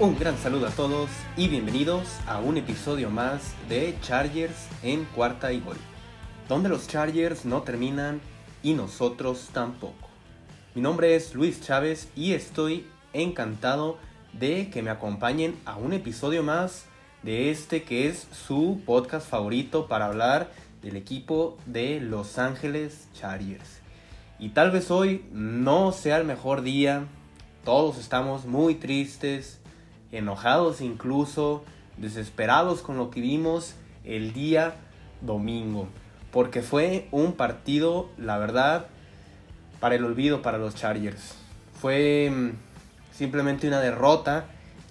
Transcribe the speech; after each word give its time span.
Un 0.00 0.18
gran 0.18 0.38
saludo 0.38 0.66
a 0.66 0.70
todos 0.70 1.10
y 1.36 1.48
bienvenidos 1.48 2.08
a 2.26 2.38
un 2.38 2.56
episodio 2.56 3.10
más 3.10 3.54
de 3.68 3.94
Chargers 4.00 4.66
en 4.82 5.04
cuarta 5.04 5.52
y 5.52 5.60
gol, 5.60 5.76
donde 6.48 6.70
los 6.70 6.88
Chargers 6.88 7.44
no 7.44 7.60
terminan 7.64 8.22
y 8.62 8.72
nosotros 8.72 9.50
tampoco. 9.52 10.08
Mi 10.74 10.80
nombre 10.80 11.16
es 11.16 11.34
Luis 11.34 11.60
Chávez 11.60 12.08
y 12.16 12.32
estoy 12.32 12.86
encantado 13.12 13.98
de 14.32 14.70
que 14.70 14.80
me 14.80 14.88
acompañen 14.88 15.54
a 15.66 15.76
un 15.76 15.92
episodio 15.92 16.42
más 16.42 16.86
de 17.22 17.50
este 17.50 17.82
que 17.82 18.08
es 18.08 18.26
su 18.32 18.80
podcast 18.86 19.28
favorito 19.28 19.86
para 19.86 20.06
hablar 20.06 20.50
del 20.80 20.96
equipo 20.96 21.58
de 21.66 22.00
Los 22.00 22.38
Ángeles 22.38 23.06
Chargers. 23.12 23.82
Y 24.38 24.48
tal 24.48 24.70
vez 24.70 24.90
hoy 24.90 25.26
no 25.30 25.92
sea 25.92 26.16
el 26.16 26.24
mejor 26.24 26.62
día, 26.62 27.04
todos 27.66 27.98
estamos 27.98 28.46
muy 28.46 28.76
tristes, 28.76 29.59
enojados 30.12 30.80
incluso, 30.80 31.64
desesperados 31.96 32.80
con 32.80 32.96
lo 32.96 33.10
que 33.10 33.20
vimos 33.20 33.74
el 34.04 34.32
día 34.32 34.74
domingo. 35.20 35.88
Porque 36.32 36.62
fue 36.62 37.08
un 37.10 37.32
partido, 37.32 38.08
la 38.16 38.38
verdad, 38.38 38.86
para 39.80 39.94
el 39.94 40.04
olvido 40.04 40.42
para 40.42 40.58
los 40.58 40.74
Chargers. 40.74 41.34
Fue 41.80 42.30
mm, 42.30 42.50
simplemente 43.12 43.66
una 43.66 43.80
derrota 43.80 44.46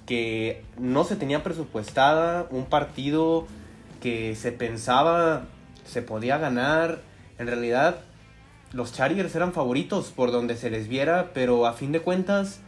que 0.05 0.63
no 0.77 1.03
se 1.03 1.15
tenía 1.15 1.43
presupuestada, 1.43 2.47
un 2.49 2.65
partido 2.65 3.45
que 4.01 4.35
se 4.35 4.51
pensaba 4.51 5.45
se 5.85 6.01
podía 6.01 6.37
ganar. 6.37 7.01
En 7.37 7.47
realidad, 7.47 8.01
los 8.73 8.93
Chargers 8.93 9.35
eran 9.35 9.53
favoritos 9.53 10.11
por 10.11 10.31
donde 10.31 10.55
se 10.57 10.69
les 10.69 10.87
viera, 10.87 11.31
pero 11.33 11.65
a 11.65 11.73
fin 11.73 11.91
de 11.91 12.01
cuentas 12.01 12.59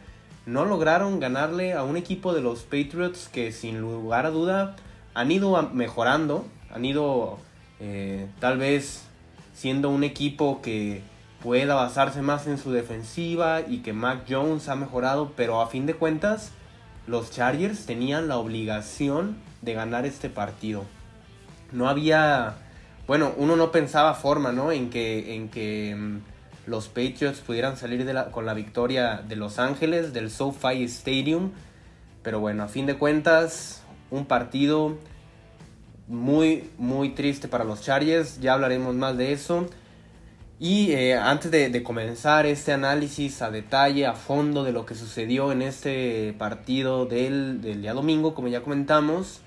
no 0.46 0.64
lograron 0.64 1.20
ganarle 1.20 1.72
a 1.72 1.84
un 1.84 1.96
equipo 1.96 2.34
de 2.34 2.40
los 2.40 2.62
Patriots 2.62 3.28
que 3.28 3.52
sin 3.52 3.80
lugar 3.80 4.26
a 4.26 4.30
duda 4.30 4.76
han 5.14 5.30
ido 5.30 5.70
mejorando, 5.72 6.46
han 6.74 6.84
ido 6.84 7.38
eh, 7.80 8.26
tal 8.40 8.58
vez 8.58 9.04
siendo 9.54 9.90
un 9.90 10.04
equipo 10.04 10.62
que 10.62 11.02
pueda 11.42 11.74
basarse 11.74 12.22
más 12.22 12.46
en 12.46 12.58
su 12.58 12.72
defensiva 12.72 13.60
y 13.60 13.78
que 13.78 13.92
Mac 13.92 14.24
Jones 14.28 14.68
ha 14.68 14.76
mejorado, 14.76 15.32
pero 15.36 15.60
a 15.60 15.66
fin 15.66 15.86
de 15.86 15.94
cuentas 15.94 16.52
los 17.06 17.30
Chargers 17.30 17.84
tenían 17.84 18.28
la 18.28 18.38
obligación 18.38 19.36
de 19.60 19.74
ganar 19.74 20.06
este 20.06 20.30
partido. 20.30 20.84
No 21.72 21.88
había, 21.88 22.54
bueno, 23.06 23.32
uno 23.36 23.56
no 23.56 23.72
pensaba 23.72 24.14
forma, 24.14 24.52
¿no? 24.52 24.72
En 24.72 24.90
que, 24.90 25.34
en 25.34 25.48
que 25.48 25.96
mm, 25.96 26.18
los 26.66 26.88
Patriots 26.88 27.40
pudieran 27.40 27.76
salir 27.76 28.06
con 28.30 28.46
la 28.46 28.54
victoria 28.54 29.22
de 29.26 29.36
Los 29.36 29.58
Ángeles, 29.58 30.12
del 30.12 30.30
SoFi 30.30 30.84
Stadium. 30.84 31.50
Pero 32.22 32.40
bueno, 32.40 32.62
a 32.62 32.68
fin 32.68 32.86
de 32.86 32.96
cuentas, 32.96 33.82
un 34.10 34.26
partido 34.26 34.96
muy, 36.06 36.70
muy 36.78 37.10
triste 37.10 37.48
para 37.48 37.64
los 37.64 37.82
Chargers. 37.82 38.40
Ya 38.40 38.54
hablaremos 38.54 38.94
más 38.94 39.16
de 39.16 39.32
eso. 39.32 39.66
Y 40.60 40.92
eh, 40.92 41.16
antes 41.16 41.50
de, 41.50 41.82
comenzar 41.82 42.46
este 42.46 42.72
análisis 42.72 43.42
a 43.42 43.50
detalle, 43.50 44.06
a 44.06 44.12
fondo 44.12 44.62
de 44.62 44.70
lo 44.70 44.86
que 44.86 44.94
sucedió 44.94 45.50
en 45.50 45.60
este 45.60 46.34
partido 46.38 47.06
del, 47.06 47.60
del 47.60 47.82
día 47.82 47.94
domingo, 47.94 48.32
como 48.32 48.46
ya 48.46 48.62
comentamos, 48.62 49.40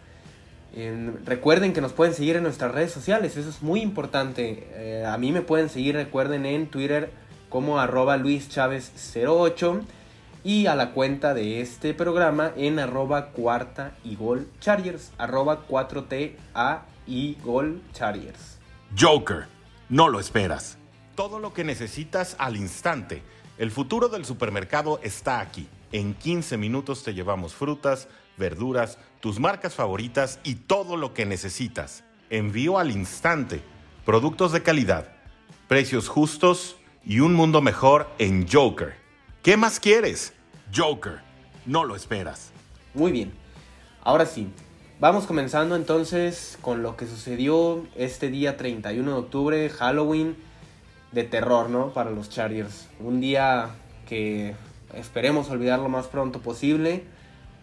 recuerden 1.25 1.73
que 1.73 1.81
nos 1.81 1.93
pueden 1.93 2.13
seguir 2.13 2.35
en 2.35 2.43
nuestras 2.43 2.73
redes 2.73 2.91
sociales, 2.91 3.37
eso 3.37 3.49
es 3.49 3.61
muy 3.61 3.81
importante. 3.81 4.67
Eh, 4.73 5.05
a 5.05 5.17
mí 5.17 5.31
me 5.31 5.41
pueden 5.41 5.69
seguir, 5.69 5.95
recuerden, 5.95 6.45
en 6.45 6.67
Twitter 6.67 7.11
como 7.49 7.79
arroba 7.79 8.17
luischavez08 8.17 9.81
y 10.43 10.67
a 10.67 10.75
la 10.75 10.91
cuenta 10.91 11.33
de 11.33 11.61
este 11.61 11.93
programa 11.93 12.51
en 12.57 12.79
arroba 12.79 13.31
cuarta 13.31 13.95
y 14.03 14.15
gol 14.15 14.47
chargers, 14.59 15.11
arroba 15.17 15.65
4T 15.67 16.33
y 17.07 17.37
chargers. 17.93 18.59
Joker, 18.99 19.47
no 19.89 20.09
lo 20.09 20.19
esperas. 20.19 20.77
Todo 21.15 21.39
lo 21.39 21.53
que 21.53 21.63
necesitas 21.63 22.35
al 22.37 22.57
instante. 22.57 23.23
El 23.57 23.71
futuro 23.71 24.09
del 24.09 24.25
supermercado 24.25 24.99
está 25.01 25.39
aquí. 25.39 25.67
En 25.93 26.13
15 26.13 26.57
minutos 26.57 27.03
te 27.03 27.13
llevamos 27.13 27.55
frutas, 27.55 28.09
verduras, 28.37 28.97
tus 29.19 29.39
marcas 29.39 29.73
favoritas 29.73 30.39
y 30.43 30.55
todo 30.55 30.97
lo 30.97 31.13
que 31.13 31.25
necesitas. 31.25 32.03
Envío 32.29 32.79
al 32.79 32.91
instante. 32.91 33.61
Productos 34.05 34.51
de 34.51 34.61
calidad, 34.61 35.15
precios 35.67 36.07
justos 36.07 36.77
y 37.03 37.19
un 37.19 37.33
mundo 37.33 37.61
mejor 37.61 38.09
en 38.19 38.47
Joker. 38.47 38.95
¿Qué 39.41 39.57
más 39.57 39.79
quieres? 39.79 40.33
Joker, 40.75 41.19
no 41.65 41.85
lo 41.85 41.95
esperas. 41.95 42.51
Muy 42.93 43.11
bien. 43.11 43.31
Ahora 44.03 44.25
sí, 44.25 44.47
vamos 44.99 45.25
comenzando 45.25 45.75
entonces 45.75 46.57
con 46.61 46.83
lo 46.83 46.95
que 46.97 47.07
sucedió 47.07 47.85
este 47.95 48.29
día 48.29 48.57
31 48.57 49.11
de 49.11 49.17
octubre, 49.17 49.69
Halloween 49.69 50.35
de 51.11 51.23
terror, 51.23 51.69
¿no? 51.69 51.93
Para 51.93 52.11
los 52.11 52.29
Chargers. 52.29 52.87
Un 52.99 53.21
día 53.21 53.69
que 54.07 54.55
esperemos 54.93 55.49
olvidar 55.49 55.79
lo 55.79 55.89
más 55.89 56.07
pronto 56.07 56.39
posible. 56.39 57.03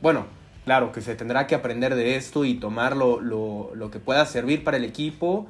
Bueno, 0.00 0.26
Claro 0.64 0.92
que 0.92 1.00
se 1.00 1.16
tendrá 1.16 1.46
que 1.46 1.54
aprender 1.54 1.94
de 1.94 2.16
esto 2.16 2.44
y 2.44 2.54
tomar 2.54 2.96
lo, 2.96 3.90
que 3.90 3.98
pueda 3.98 4.24
servir 4.26 4.62
para 4.62 4.76
el 4.76 4.84
equipo, 4.84 5.46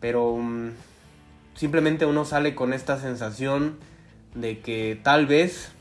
pero 0.00 0.36
mm, 0.36 0.70
simplemente 1.54 2.06
uno 2.06 2.24
sale 2.24 2.54
con 2.54 2.72
esta 2.72 2.98
sensación 3.00 3.76
de 4.34 4.60
que 4.60 4.98
tal 5.02 5.26
vez 5.26 5.72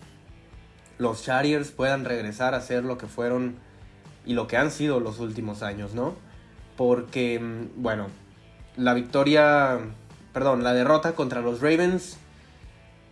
los 0.98 1.24
Chargers 1.24 1.72
puedan 1.72 2.06
regresar 2.06 2.56
a 2.56 2.62
ser 2.62 2.84
lo 2.84 2.98
que 2.98 3.08
fueron 3.08 3.56
y 4.26 4.34
lo 4.34 4.48
que 4.48 4.58
han 4.58 4.72
sido 4.72 5.00
los 5.00 5.20
últimos 5.20 5.62
años, 5.64 5.94
¿no? 5.94 6.16
Porque, 6.76 7.40
mm, 7.40 7.82
bueno, 7.82 8.08
la 8.78 8.94
victoria, 8.94 9.80
perdón, 10.34 10.64
la 10.64 10.74
derrota 10.74 11.14
contra 11.14 11.42
los 11.42 11.62
Ravens 11.62 12.18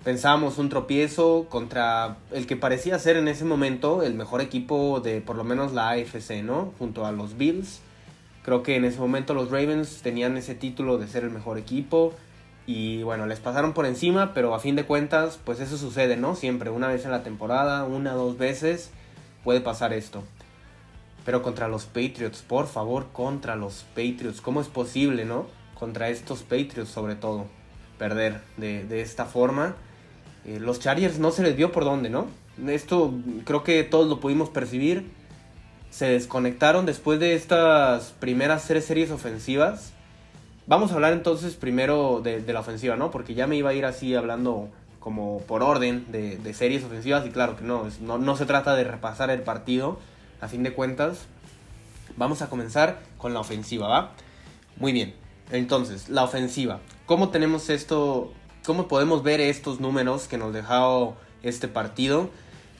pensábamos 0.03 0.58
un 0.58 0.69
tropiezo 0.69 1.47
contra 1.50 2.18
el 2.31 2.47
que 2.47 2.56
parecía 2.56 2.97
ser 3.00 3.18
en 3.18 3.28
ese 3.28 3.46
momento 3.46 4.03
el 4.03 4.13
mejor 4.13 4.41
equipo 4.41 5.00
de 5.00 5.22
por 5.22 5.35
lo 5.35 5.44
menos 5.44 5.74
la 5.74 5.90
AFC, 5.90 6.44
¿no? 6.44 6.74
Junto 6.80 7.06
a 7.06 7.12
los 7.12 7.38
Bills. 7.38 7.81
Creo 8.44 8.63
que 8.63 8.78
en 8.78 8.86
ese 8.86 9.00
momento 9.00 9.34
los 9.34 9.52
Ravens 9.52 10.02
tenían 10.02 10.38
ese 10.38 10.56
título 10.56 10.97
de 10.97 11.07
ser 11.07 11.25
el 11.25 11.31
mejor 11.31 11.57
equipo. 11.57 12.13
Y 12.66 13.03
bueno, 13.03 13.25
les 13.25 13.40
pasaron 13.40 13.74
por 13.74 13.86
encima, 13.86 14.34
pero 14.34 14.56
a 14.56 14.59
fin 14.59 14.78
de 14.78 14.86
cuentas, 14.86 15.40
pues 15.44 15.59
eso 15.59 15.78
sucede, 15.78 16.16
¿no? 16.16 16.36
Siempre, 16.36 16.69
una 16.69 16.88
vez 16.88 17.03
en 17.03 17.12
la 17.12 17.24
temporada, 17.24 17.84
una 17.84 18.16
o 18.16 18.18
dos 18.18 18.38
veces, 18.38 18.91
puede 19.44 19.59
pasar 19.62 19.94
esto. 19.94 20.24
Pero 21.25 21.41
contra 21.41 21.68
los 21.68 21.86
Patriots, 21.86 22.41
por 22.41 22.68
favor, 22.68 23.07
contra 23.12 23.57
los 23.57 23.84
Patriots. 23.90 24.40
¿Cómo 24.40 24.62
es 24.62 24.68
posible, 24.68 25.25
no? 25.25 25.47
Contra 25.74 26.07
estos 26.07 26.44
Patriots 26.44 26.90
sobre 26.90 27.16
todo, 27.16 27.47
perder 27.97 28.41
de, 28.56 28.86
de 28.86 29.02
esta 29.02 29.25
forma. 29.25 29.75
Eh, 30.47 30.59
los 30.62 30.80
Chargers 30.80 31.19
no 31.19 31.31
se 31.31 31.44
les 31.44 31.56
vio 31.58 31.74
por 31.74 31.84
dónde, 31.84 32.09
¿no? 32.09 32.28
Esto 32.68 33.13
creo 33.44 33.63
que 33.63 33.84
todos 33.84 34.08
lo 34.08 34.22
pudimos 34.22 34.50
percibir. 34.50 35.12
Se 35.91 36.08
desconectaron 36.08 36.85
después 36.85 37.19
de 37.19 37.35
estas 37.35 38.13
primeras 38.19 38.66
tres 38.66 38.86
series 38.86 39.12
ofensivas. 39.12 39.91
Vamos 40.66 40.91
a 40.91 40.96
hablar 40.96 41.13
entonces 41.13 41.56
primero 41.56 42.22
de, 42.24 42.41
la 42.52 42.62
ofensiva, 42.62 42.96
¿no? 42.96 43.12
Porque 43.12 43.34
ya 43.34 43.46
me 43.46 43.57
iba 43.57 43.72
a 43.72 43.74
ir 43.74 43.86
así 43.86 44.16
hablando 44.16 44.69
como 45.02 45.40
por 45.41 45.63
orden 45.63 46.06
de, 46.12 46.53
series 46.53 46.84
ofensivas 46.84 47.25
y 47.25 47.30
claro 47.30 47.56
que 47.56 47.63
no, 47.63 47.88
no, 48.02 48.18
no 48.18 48.38
se 48.38 48.46
trata 48.46 48.75
de 48.75 48.84
repasar 48.84 49.30
el 49.30 49.41
partido 49.41 50.00
a 50.40 50.47
fin 50.47 50.63
de 50.63 50.74
cuentas. 50.74 51.25
Vamos 52.16 52.41
a 52.41 52.50
comenzar 52.50 53.00
con 53.18 53.34
la 53.34 53.41
ofensiva, 53.41 53.88
¿va? 53.88 54.12
Muy 54.77 54.94
bien. 54.94 55.13
Entonces, 55.51 56.10
la 56.10 56.24
ofensiva. 56.24 56.80
¿Cómo 57.06 57.30
tenemos 57.30 57.69
esto 57.69 58.31
¿Cómo 58.68 58.90
podemos 58.90 59.24
ver 59.24 59.40
estos 59.40 59.80
números 59.80 60.28
que 60.28 60.38
nos 60.38 60.52
dejó 60.52 61.16
este 61.42 61.69
partido? 61.69 62.30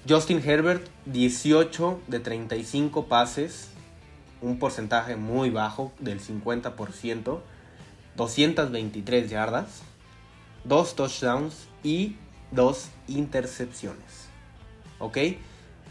Justin 0.06 0.42
Herbert, 0.46 0.86
18 1.06 2.02
de 2.08 2.20
35 2.20 3.06
pases, 3.06 3.70
un 4.42 4.60
porcentaje 4.60 5.16
muy 5.16 5.50
bajo 5.50 5.94
del 6.00 6.20
50%, 6.20 7.40
223 8.18 9.30
yardas, 9.30 9.84
2 10.66 10.96
touchdowns 10.98 11.70
y 11.86 12.18
2 12.52 12.90
intercepciones. 13.08 14.28
¿Ok? 15.00 15.18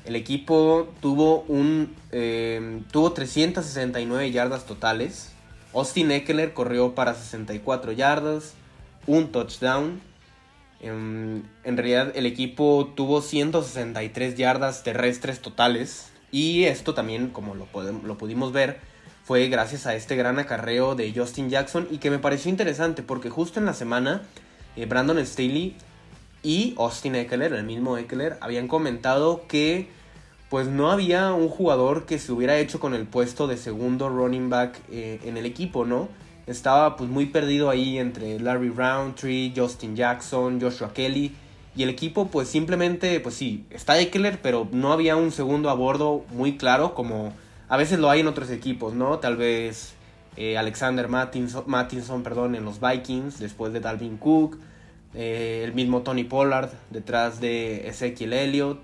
El 0.05 0.15
equipo 0.15 0.93
tuvo, 1.01 1.41
un, 1.49 1.97
eh, 2.13 2.83
tuvo 2.93 3.15
369 3.15 4.31
yardas 4.31 4.67
totales. 4.67 5.33
Austin 5.73 6.11
Eckler 6.11 6.53
corrió 6.53 6.95
para 6.95 7.15
64 7.15 7.93
yardas 7.93 8.53
un 9.07 9.33
touchdown. 9.33 10.01
En, 10.81 11.45
realidad 11.65 12.13
el 12.15 12.27
equipo 12.27 12.93
tuvo 12.95 13.23
163 13.23 14.37
yardas 14.37 14.83
terrestres 14.83 15.41
totales. 15.41 16.11
Y 16.31 16.65
esto 16.65 16.95
también, 16.95 17.29
como 17.29 17.55
lo, 17.55 17.67
lo 17.93 18.19
pudimos 18.19 18.53
ver, 18.53 18.79
fue 19.25 19.49
gracias 19.49 19.87
a 19.87 19.95
este 19.95 20.17
gran 20.17 20.39
acarreo 20.39 20.95
de 20.95 21.13
Justin 21.15 21.51
Jackson. 21.51 21.89
Y 21.91 21.99
que 21.99 22.11
me 22.11 22.19
pareció 22.19 22.51
interesante 22.51 23.03
porque 23.03 23.31
justo 23.31 23.59
en 23.59 23.67
la 23.67 23.75
semana 23.75 24.23
eh, 24.77 24.87
Brandon 24.87 25.25
Staley 25.25 25.75
y 26.43 26.75
Austin 26.79 27.17
Eckler, 27.17 27.53
el 27.53 27.65
mismo 27.65 27.97
Eckler, 27.97 28.37
habían 28.41 28.69
comentado 28.69 29.47
que 29.49 29.89
pues 30.49 30.69
no 30.69 30.93
había 30.93 31.33
un 31.33 31.49
jugador 31.49 32.07
que 32.07 32.19
se 32.19 32.31
hubiera 32.31 32.57
hecho 32.59 32.79
con 32.79 32.95
el 32.95 33.05
puesto 33.07 33.47
de 33.49 33.57
segundo 33.57 34.09
running 34.09 34.49
back 34.49 34.79
eh, 34.91 35.19
en 35.25 35.37
el 35.37 35.47
equipo, 35.47 35.85
¿no? 35.85 36.09
Estaba 36.47 36.97
pues 36.97 37.11
muy 37.11 37.27
perdido 37.27 37.71
ahí 37.71 37.99
entre 37.99 38.39
Larry 38.39 38.71
Roundtree, 38.71 39.53
Justin 39.55 39.97
Jackson, 39.97 40.61
Joshua 40.61 40.93
Kelly 40.93 41.35
y 41.75 41.83
el 41.83 41.89
equipo 41.89 42.29
pues 42.29 42.49
simplemente, 42.49 43.19
pues 43.21 43.35
sí, 43.35 43.67
está 43.71 43.99
Eckler, 43.99 44.41
pero 44.41 44.69
no 44.71 44.93
había 44.93 45.17
un 45.17 45.33
segundo 45.33 45.71
a 45.71 45.75
bordo 45.75 46.25
muy 46.31 46.57
claro 46.57 46.95
como 46.95 47.33
a 47.69 47.77
veces 47.77 47.99
lo 47.99 48.11
hay 48.11 48.21
en 48.21 48.29
otros 48.29 48.51
equipos, 48.51 48.95
¿no? 48.95 49.19
Tal 49.19 49.37
vez 49.37 49.95
eh, 50.37 50.57
Alexander 50.57 51.09
Mattinson, 51.09 52.23
perdón, 52.23 52.55
en 52.55 52.65
los 52.65 52.81
Vikings, 52.81 53.39
después 53.41 53.73
de 53.73 53.81
Dalvin 53.81 54.17
Cook, 54.17 54.59
eh, 55.15 55.63
el 55.65 55.75
mismo 55.75 56.03
Tony 56.03 56.25
Pollard 56.25 56.71
detrás 56.91 57.41
de 57.41 57.89
Ezekiel 57.89 58.33
Elliott. 58.33 58.79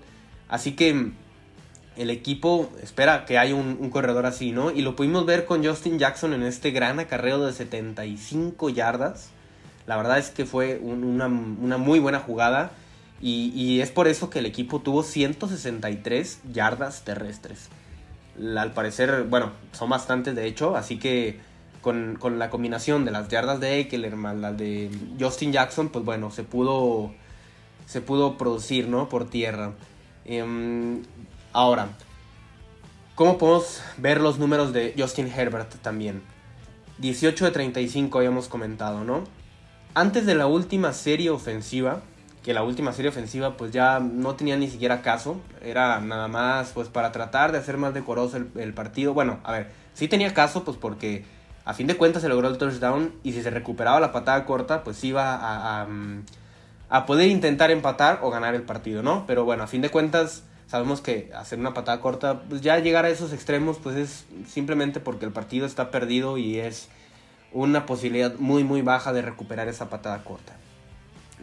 Así 0.49 0.73
que 0.73 1.11
el 1.95 2.09
equipo 2.09 2.71
espera 2.81 3.25
que 3.25 3.37
haya 3.37 3.55
un, 3.55 3.89
corredor 3.89 4.25
así, 4.25 4.51
¿no? 4.51 4.71
Y 4.71 4.81
lo 4.81 4.95
pudimos 4.95 5.25
ver 5.25 5.45
con 5.45 5.63
Justin 5.63 5.99
Jackson 5.99 6.33
en 6.33 6.43
este 6.43 6.71
gran 6.71 6.99
acarreo 6.99 7.45
de 7.45 7.53
75 7.53 8.69
yardas. 8.69 9.29
La 9.85 9.97
verdad 9.97 10.17
es 10.17 10.29
que 10.29 10.45
fue 10.45 10.79
una, 10.81 11.27
muy 11.27 11.99
buena 11.99 12.19
jugada. 12.19 12.71
Y, 13.21 13.79
es 13.79 13.89
por 13.89 14.07
eso 14.07 14.29
que 14.29 14.39
el 14.39 14.45
equipo 14.45 14.81
tuvo 14.81 15.01
163 15.03 16.41
yardas 16.51 17.03
terrestres. 17.03 17.69
Al 18.57 18.73
parecer, 18.73 19.23
bueno, 19.29 19.51
son 19.71 19.89
bastantes 19.89 20.35
de 20.35 20.45
hecho. 20.45 20.75
Así 20.75 20.99
que 20.99 21.39
con, 21.81 22.17
la 22.37 22.49
combinación 22.49 23.05
de 23.05 23.11
las 23.11 23.29
yardas 23.29 23.59
de 23.59 23.79
Eckler 23.79 24.15
más 24.15 24.35
las 24.35 24.57
de 24.57 24.89
Justin 25.19 25.53
Jackson, 25.53 25.89
pues 25.89 26.03
bueno, 26.03 26.31
se 26.31 26.43
pudo, 26.43 27.13
se 27.85 28.01
pudo 28.01 28.37
producir, 28.37 28.89
¿no? 28.89 29.07
Por 29.07 29.29
tierra. 29.29 29.73
Em, 30.25 31.03
Ahora, 31.55 31.89
¿cómo 33.13 33.37
podemos 33.37 33.83
ver 33.97 34.19
los 34.19 34.39
números 34.39 34.73
de 34.73 34.95
Justin 34.97 35.27
Herbert 35.27 35.71
también? 35.83 36.23
18 36.97 37.45
de 37.45 37.51
35 37.51 38.17
habíamos 38.17 38.47
comentado, 38.47 39.03
¿no? 39.03 39.23
Antes 39.93 40.25
de 40.25 40.33
la 40.33 40.47
última 40.47 40.93
serie 40.93 41.29
ofensiva, 41.29 42.01
que 42.43 42.55
la 42.55 42.63
última 42.63 42.91
serie 42.91 43.09
ofensiva 43.09 43.55
pues 43.55 43.71
ya 43.71 43.99
no 43.99 44.33
tenía 44.33 44.57
ni 44.57 44.67
siquiera 44.67 45.03
caso, 45.03 45.39
era 45.61 46.01
nada 46.01 46.27
más 46.27 46.71
pues 46.73 46.87
para 46.87 47.11
tratar 47.11 47.51
de 47.51 47.59
hacer 47.59 47.77
más 47.77 47.93
decoroso 47.93 48.37
el, 48.37 48.73
partido. 48.73 49.13
Bueno, 49.13 49.39
a 49.43 49.51
ver, 49.51 49.69
sí 49.93 50.07
tenía 50.07 50.33
caso 50.33 50.63
pues 50.63 50.77
porque 50.77 51.23
a 51.65 51.75
fin 51.75 51.85
de 51.85 51.97
cuentas 51.97 52.23
se 52.23 52.29
logró 52.29 52.47
el 52.47 52.57
touchdown 52.57 53.13
y 53.21 53.33
si 53.33 53.43
se 53.43 53.51
recuperaba 53.51 53.99
la 53.99 54.11
patada 54.11 54.43
corta 54.47 54.83
pues 54.83 55.03
iba 55.03 55.35
a, 55.35 55.83
a, 55.83 55.87
a 56.89 57.05
poder 57.05 57.29
intentar 57.29 57.69
empatar 57.69 58.21
o 58.23 58.31
ganar 58.31 58.55
el 58.55 58.63
partido, 58.63 59.03
¿no? 59.03 59.25
Pero 59.27 59.45
bueno, 59.45 59.61
a 59.61 59.67
fin 59.67 59.83
de 59.83 59.89
cuentas 59.89 60.45
sabemos 60.73 61.01
que 61.01 61.29
hacer 61.35 61.59
una 61.59 61.75
patada 61.75 62.01
corta, 62.01 62.41
pues 62.49 62.61
ya 62.61 62.79
llegar 62.79 63.05
a 63.05 63.09
esos 63.11 63.31
extremos, 63.31 63.77
pues 63.77 63.95
es 63.95 64.25
simplemente 64.47 64.99
porque 64.99 65.23
el 65.23 65.31
partido 65.31 65.67
está 65.67 65.91
perdido 65.91 66.39
y 66.39 66.57
es 66.57 66.89
una 67.51 67.85
posibilidad 67.85 68.33
muy 68.39 68.63
muy 68.63 68.81
baja 68.81 69.13
de 69.13 69.21
recuperar 69.21 69.67
esa 69.67 69.91
patada 69.91 70.23
corta. 70.23 70.53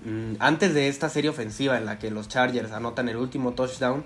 Mm, 0.05 0.35
antes 0.41 0.75
de 0.75 0.89
esta 0.89 1.09
serie 1.09 1.31
ofensiva 1.31 1.79
en 1.79 1.87
la 1.87 2.01
que 2.01 2.11
los 2.11 2.27
Chargers 2.27 2.73
anotan 2.73 3.09
el 3.09 3.19
último 3.19 3.53
touchdown, 3.53 4.05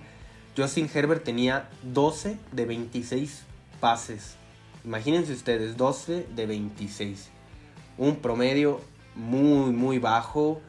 Justin 0.59 0.91
Herbert 0.93 1.25
tenía 1.25 1.71
12 1.85 2.37
de 2.53 2.67
26 2.67 3.45
pases. 3.81 4.37
Imagínense 4.85 5.33
ustedes, 5.33 5.79
12 5.79 6.27
de 6.37 6.47
26. 6.47 7.31
Un 7.97 8.17
promedio 8.17 8.83
muy 9.15 9.73
muy 9.73 9.99
bajo. 9.99 10.61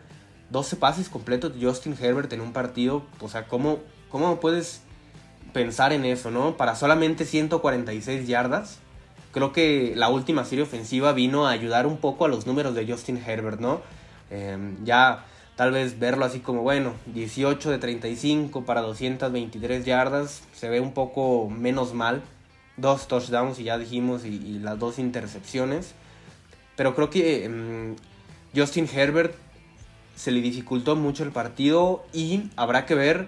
12 0.49 0.77
pases 0.77 1.09
completos 1.09 1.51
Justin 1.59 1.97
Herbert 1.99 2.31
en 2.31 2.39
un 2.39 2.53
partido. 2.53 3.03
O 3.19 3.27
sea, 3.27 3.49
¿cómo 3.49 3.79
¿Cómo 4.15 4.39
puedes 4.39 4.79
pensar 5.51 5.91
en 5.91 6.05
eso, 6.05 6.31
no? 6.31 6.55
Para 6.55 6.77
solamente 6.77 7.25
146 7.25 8.25
yardas. 8.25 8.79
Creo 9.33 9.51
que 9.51 9.91
la 9.93 10.07
última 10.07 10.45
serie 10.45 10.63
ofensiva 10.63 11.11
vino 11.11 11.45
a 11.45 11.51
ayudar 11.51 11.85
un 11.85 11.97
poco 11.97 12.23
a 12.23 12.29
los 12.29 12.47
números 12.47 12.75
de 12.75 12.89
Justin 12.89 13.17
Herbert, 13.17 13.59
¿no? 13.59 13.81
Em, 14.29 14.77
ya 14.85 15.25
tal 15.57 15.73
vez 15.73 15.99
verlo 15.99 16.23
así 16.23 16.39
como, 16.39 16.61
bueno, 16.61 16.93
18 17.07 17.69
de 17.69 17.77
35 17.77 18.63
para 18.63 18.79
223 18.79 19.83
yardas, 19.83 20.43
se 20.53 20.69
ve 20.69 20.79
un 20.79 20.93
poco 20.93 21.49
menos 21.49 21.93
mal. 21.93 22.21
Dos 22.77 23.09
touchdowns 23.09 23.59
y 23.59 23.65
ya 23.65 23.77
dijimos, 23.77 24.23
y, 24.23 24.59
las 24.59 24.79
dos 24.79 24.97
intercepciones. 24.97 25.93
Pero 26.77 26.95
creo 26.95 27.09
que 27.09 27.43
em, 27.43 27.97
Justin 28.55 28.87
Herbert 28.87 29.35
se 30.15 30.31
le 30.31 30.39
dificultó 30.39 30.95
mucho 30.95 31.23
el 31.25 31.31
partido 31.31 32.05
y 32.13 32.49
habrá 32.55 32.85
que 32.85 32.95
ver 32.95 33.27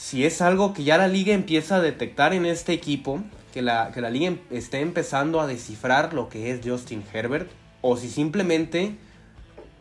si 0.00 0.24
es 0.24 0.40
algo 0.40 0.72
que 0.72 0.82
ya 0.82 0.96
la 0.96 1.08
liga 1.08 1.34
empieza 1.34 1.76
a 1.76 1.80
detectar 1.80 2.32
en 2.32 2.46
este 2.46 2.72
equipo, 2.72 3.20
que 3.52 3.60
la, 3.60 3.90
que 3.92 4.00
la 4.00 4.08
liga 4.08 4.28
em, 4.28 4.38
esté 4.50 4.80
empezando 4.80 5.42
a 5.42 5.46
descifrar 5.46 6.14
lo 6.14 6.30
que 6.30 6.50
es 6.50 6.60
Justin 6.64 7.04
Herbert, 7.12 7.50
o 7.82 7.98
si 7.98 8.08
simplemente 8.08 8.96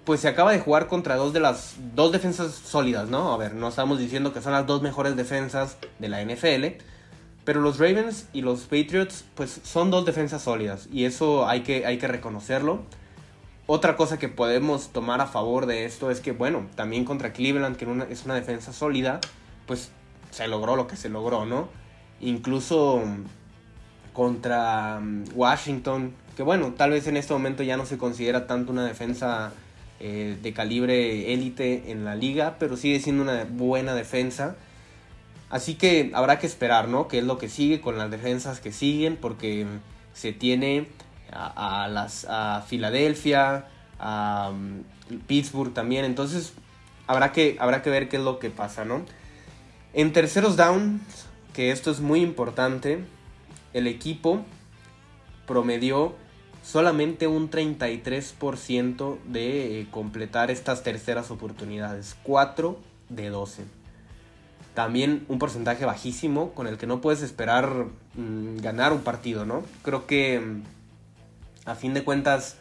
pues 0.04 0.20
se 0.20 0.28
acaba 0.28 0.52
de 0.52 0.60
jugar 0.60 0.88
contra 0.88 1.16
dos 1.16 1.32
de 1.32 1.40
las 1.40 1.76
dos 1.96 2.12
defensas 2.12 2.54
sólidas, 2.54 3.08
¿no? 3.08 3.34
A 3.34 3.38
ver, 3.38 3.56
no 3.56 3.70
estamos 3.70 3.98
diciendo 3.98 4.34
que 4.34 4.42
son 4.42 4.52
las 4.52 4.68
dos 4.68 4.82
mejores 4.82 5.16
defensas 5.16 5.78
de 6.00 6.10
la 6.10 6.22
NFL, 6.22 6.84
pero 7.46 7.62
los 7.62 7.80
Ravens 7.80 8.28
y 8.34 8.42
los 8.42 8.64
Patriots 8.64 9.24
pues 9.36 9.62
son 9.64 9.90
dos 9.90 10.06
defensas 10.06 10.42
sólidas 10.42 10.90
y 10.92 11.06
eso 11.06 11.48
hay 11.48 11.62
que, 11.62 11.86
hay 11.86 11.98
que 11.98 12.10
reconocerlo. 12.10 12.82
Otra 13.68 13.96
cosa 13.96 14.20
que 14.20 14.28
podemos 14.28 14.90
tomar 14.90 15.22
a 15.22 15.28
favor 15.28 15.66
de 15.66 15.86
esto 15.86 16.12
es 16.12 16.20
que, 16.20 16.34
bueno, 16.34 16.68
también 16.76 17.06
contra 17.06 17.32
Cleveland, 17.32 17.78
que 17.78 17.88
es 18.12 18.26
una 18.26 18.36
defensa 18.36 18.74
sólida, 18.74 19.22
pues 19.66 19.92
se 20.32 20.48
logró 20.48 20.76
lo 20.76 20.88
que 20.88 20.96
se 20.96 21.10
logró, 21.10 21.46
¿no? 21.46 21.70
Incluso 22.22 23.02
contra 24.14 25.00
mm, 25.00 25.26
Washington, 25.36 26.14
que 26.36 26.44
bueno, 26.44 26.74
tal 26.76 26.92
vez 26.92 27.08
en 27.08 27.18
este 27.18 27.34
momento 27.34 27.64
ya 27.64 27.78
no 27.78 27.86
se 27.86 27.98
considera 27.98 28.48
tanto 28.48 28.72
una 28.72 28.86
defensa 28.86 29.54
eh, 30.00 30.38
de 30.42 30.54
calibre 30.54 31.34
élite 31.34 31.92
en 31.92 32.06
la 32.06 32.16
liga, 32.16 32.56
pero 32.60 32.78
sigue 32.78 33.00
siendo 33.00 33.24
una 33.24 33.46
buena 33.46 33.94
defensa. 33.96 34.56
Así 35.50 35.76
que 35.76 36.12
habrá 36.14 36.40
que 36.40 36.48
esperar, 36.48 36.88
¿no? 36.88 37.08
Que 37.08 37.20
es 37.20 37.24
lo 37.24 37.38
que 37.38 37.50
sigue 37.50 37.82
con 37.82 37.98
las 37.98 38.12
defensas 38.12 38.60
que 38.60 38.72
siguen, 38.72 39.18
porque 39.18 39.66
se 40.14 40.32
tiene 40.32 40.88
a, 41.32 41.88
las 41.88 42.26
a 42.30 42.64
Filadelfia, 42.68 43.66
a 44.00 44.52
mm, 44.54 45.20
Pittsburgh 45.28 45.74
también, 45.74 46.06
entonces 46.06 46.54
habrá 47.08 47.32
que, 47.32 47.58
habrá 47.60 47.82
que 47.82 47.90
ver 47.90 48.10
qué 48.10 48.18
es 48.18 48.24
lo 48.24 48.40
que 48.40 48.50
pasa, 48.50 48.86
¿no? 48.86 49.02
En 49.94 50.14
terceros 50.14 50.56
downs, 50.56 51.02
que 51.54 51.72
esto 51.72 51.90
es 51.90 52.00
muy 52.00 52.22
importante, 52.22 53.00
el 53.74 53.88
equipo 53.88 54.42
promedió 55.48 56.14
solamente 56.64 57.26
un 57.26 57.50
33% 57.50 59.18
de 59.26 59.82
eh, 59.82 59.88
completar 59.90 60.52
estas 60.52 60.84
terceras 60.84 61.32
oportunidades, 61.32 62.16
4 62.22 62.78
de 63.10 63.30
12. 63.30 63.64
También 64.76 65.26
un 65.28 65.40
porcentaje 65.40 65.86
bajísimo 65.86 66.52
con 66.52 66.68
el 66.68 66.78
que 66.78 66.86
no 66.86 67.02
puedes 67.02 67.24
esperar 67.24 67.88
mm, 68.14 68.58
ganar 68.58 68.94
un 68.94 69.02
partido, 69.02 69.44
¿no? 69.44 69.64
Creo 69.82 70.06
que 70.06 70.40
mm, 70.40 70.64
a 71.66 71.74
fin 71.74 71.96
de 71.96 72.04
cuentas 72.04 72.58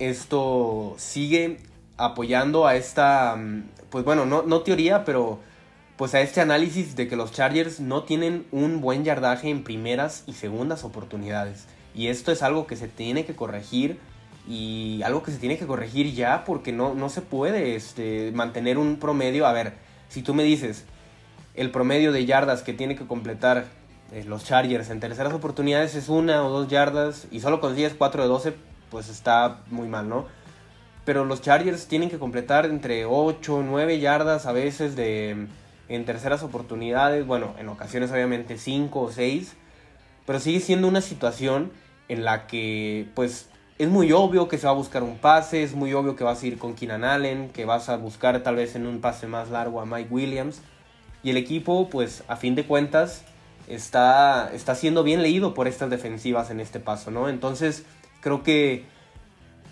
esto 0.00 0.96
sigue 0.98 1.58
apoyando 1.96 2.66
a 2.66 2.74
esta, 2.74 3.36
mm, 3.36 3.62
pues 3.90 4.04
bueno, 4.04 4.26
no, 4.26 4.42
no 4.42 4.62
teoría, 4.62 5.04
pero 5.04 5.38
pues 6.02 6.16
a 6.16 6.20
este 6.20 6.40
análisis 6.40 6.96
de 6.96 7.06
que 7.06 7.14
los 7.14 7.30
Chargers 7.30 7.78
no 7.78 8.02
tienen 8.02 8.44
un 8.50 8.80
buen 8.80 9.04
yardaje 9.04 9.50
en 9.50 9.62
primeras 9.62 10.24
y 10.26 10.32
segundas 10.32 10.82
oportunidades. 10.82 11.68
Y 11.94 12.08
esto 12.08 12.32
es 12.32 12.42
algo 12.42 12.66
que 12.66 12.74
se 12.74 12.88
tiene 12.88 13.24
que 13.24 13.36
corregir 13.36 14.00
y 14.48 15.00
algo 15.04 15.22
que 15.22 15.30
se 15.30 15.38
tiene 15.38 15.58
que 15.58 15.64
corregir 15.64 16.12
ya 16.12 16.42
porque 16.44 16.72
no, 16.72 16.92
no 16.94 17.08
se 17.08 17.20
puede 17.20 17.76
este, 17.76 18.32
mantener 18.32 18.78
un 18.78 18.96
promedio. 18.96 19.46
A 19.46 19.52
ver, 19.52 19.74
si 20.08 20.22
tú 20.22 20.34
me 20.34 20.42
dices 20.42 20.86
el 21.54 21.70
promedio 21.70 22.10
de 22.10 22.26
yardas 22.26 22.64
que 22.64 22.72
tiene 22.72 22.96
que 22.96 23.06
completar 23.06 23.66
eh, 24.10 24.24
los 24.26 24.44
Chargers 24.44 24.90
en 24.90 24.98
terceras 24.98 25.32
oportunidades 25.32 25.94
es 25.94 26.08
una 26.08 26.44
o 26.44 26.50
dos 26.50 26.66
yardas 26.66 27.28
y 27.30 27.38
solo 27.38 27.60
consigues 27.60 27.94
4 27.96 28.24
de 28.24 28.28
12, 28.28 28.54
pues 28.90 29.08
está 29.08 29.60
muy 29.70 29.86
mal, 29.86 30.08
¿no? 30.08 30.26
Pero 31.04 31.24
los 31.24 31.42
Chargers 31.42 31.86
tienen 31.86 32.10
que 32.10 32.18
completar 32.18 32.66
entre 32.66 33.04
8 33.04 33.54
o 33.54 33.62
9 33.62 34.00
yardas 34.00 34.46
a 34.46 34.52
veces 34.52 34.96
de 34.96 35.46
en 35.94 36.04
terceras 36.04 36.42
oportunidades, 36.42 37.26
bueno, 37.26 37.54
en 37.58 37.68
ocasiones 37.68 38.10
obviamente 38.10 38.58
5 38.58 39.00
o 39.00 39.10
6, 39.10 39.54
pero 40.26 40.40
sigue 40.40 40.60
siendo 40.60 40.88
una 40.88 41.00
situación 41.00 41.72
en 42.08 42.24
la 42.24 42.46
que 42.46 43.08
pues 43.14 43.48
es 43.78 43.88
muy 43.88 44.12
obvio 44.12 44.48
que 44.48 44.58
se 44.58 44.66
va 44.66 44.72
a 44.72 44.76
buscar 44.76 45.02
un 45.02 45.18
pase, 45.18 45.62
es 45.62 45.74
muy 45.74 45.92
obvio 45.94 46.14
que 46.14 46.24
vas 46.24 46.42
a 46.42 46.46
ir 46.46 46.58
con 46.58 46.74
Keenan 46.74 47.04
Allen, 47.04 47.50
que 47.50 47.64
vas 47.64 47.88
a 47.88 47.96
buscar 47.96 48.40
tal 48.42 48.56
vez 48.56 48.76
en 48.76 48.86
un 48.86 49.00
pase 49.00 49.26
más 49.26 49.50
largo 49.50 49.80
a 49.80 49.86
Mike 49.86 50.08
Williams, 50.10 50.60
y 51.22 51.30
el 51.30 51.36
equipo 51.36 51.88
pues 51.90 52.22
a 52.28 52.36
fin 52.36 52.54
de 52.54 52.64
cuentas 52.64 53.24
está, 53.66 54.50
está 54.52 54.74
siendo 54.74 55.02
bien 55.02 55.22
leído 55.22 55.54
por 55.54 55.68
estas 55.68 55.90
defensivas 55.90 56.50
en 56.50 56.60
este 56.60 56.80
paso, 56.80 57.10
¿no? 57.10 57.28
Entonces 57.28 57.84
creo 58.20 58.42
que 58.42 58.84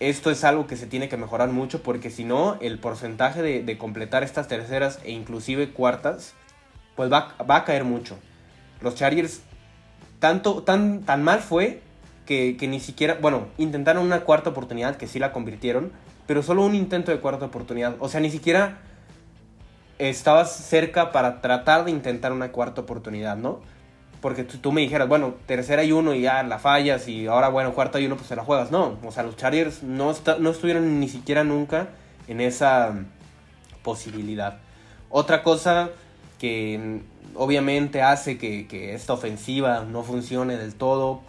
esto 0.00 0.30
es 0.30 0.44
algo 0.44 0.66
que 0.66 0.76
se 0.76 0.86
tiene 0.86 1.08
que 1.08 1.16
mejorar 1.16 1.50
mucho 1.50 1.82
porque 1.82 2.10
si 2.10 2.24
no, 2.24 2.56
el 2.60 2.78
porcentaje 2.78 3.42
de, 3.42 3.78
completar 3.78 4.22
estas 4.22 4.48
terceras 4.48 4.98
e 5.04 5.12
inclusive 5.12 5.70
cuartas 5.70 6.34
pues 6.96 7.12
va, 7.12 7.34
va 7.48 7.56
a 7.56 7.64
caer 7.64 7.84
mucho. 7.84 8.18
Los 8.80 8.94
Chargers, 8.94 9.42
tanto, 10.18 10.62
tan, 10.62 11.02
tan 11.02 11.22
mal 11.22 11.40
fue 11.40 11.82
que, 12.26 12.56
que, 12.56 12.66
ni 12.66 12.80
siquiera, 12.80 13.18
bueno, 13.20 13.48
intentaron 13.58 14.04
una 14.04 14.20
cuarta 14.20 14.50
oportunidad, 14.50 14.96
que 14.96 15.06
sí 15.06 15.18
la 15.18 15.32
convirtieron, 15.32 15.92
pero 16.26 16.42
solo 16.42 16.64
un 16.64 16.74
intento 16.74 17.10
de 17.12 17.20
cuarta 17.20 17.46
oportunidad. 17.46 17.96
O 18.00 18.08
sea, 18.08 18.20
ni 18.20 18.30
siquiera 18.30 18.78
estabas 19.98 20.54
cerca 20.54 21.12
para 21.12 21.40
tratar 21.40 21.84
de 21.84 21.90
intentar 21.90 22.32
una 22.32 22.52
cuarta 22.52 22.80
oportunidad, 22.80 23.36
¿no? 23.36 23.60
Porque 24.20 24.44
tú, 24.44 24.72
me 24.72 24.82
dijeras, 24.82 25.08
bueno, 25.08 25.34
tercera 25.46 25.82
y 25.82 25.92
uno 25.92 26.14
y 26.14 26.22
ya 26.22 26.42
la 26.42 26.58
fallas 26.58 27.08
y 27.08 27.26
ahora, 27.26 27.48
bueno, 27.48 27.72
cuarta 27.72 27.98
y 28.00 28.06
uno 28.06 28.16
pues 28.16 28.28
se 28.28 28.36
la 28.36 28.44
juegas. 28.44 28.70
No, 28.70 28.98
o 29.04 29.10
sea, 29.10 29.22
los 29.22 29.36
Chargers 29.36 29.82
no, 29.82 30.14
no 30.38 30.50
estuvieron 30.50 31.00
ni 31.00 31.08
siquiera 31.08 31.42
nunca 31.42 31.88
en 32.28 32.40
esa 32.40 32.94
posibilidad. 33.82 34.58
Otra 35.08 35.42
cosa 35.42 35.90
que 36.38 37.00
obviamente 37.34 38.02
hace 38.02 38.38
que, 38.38 38.94
esta 38.94 39.12
ofensiva 39.12 39.84
no 39.84 40.02
funcione 40.02 40.56
del 40.56 40.74
todo 40.74 41.22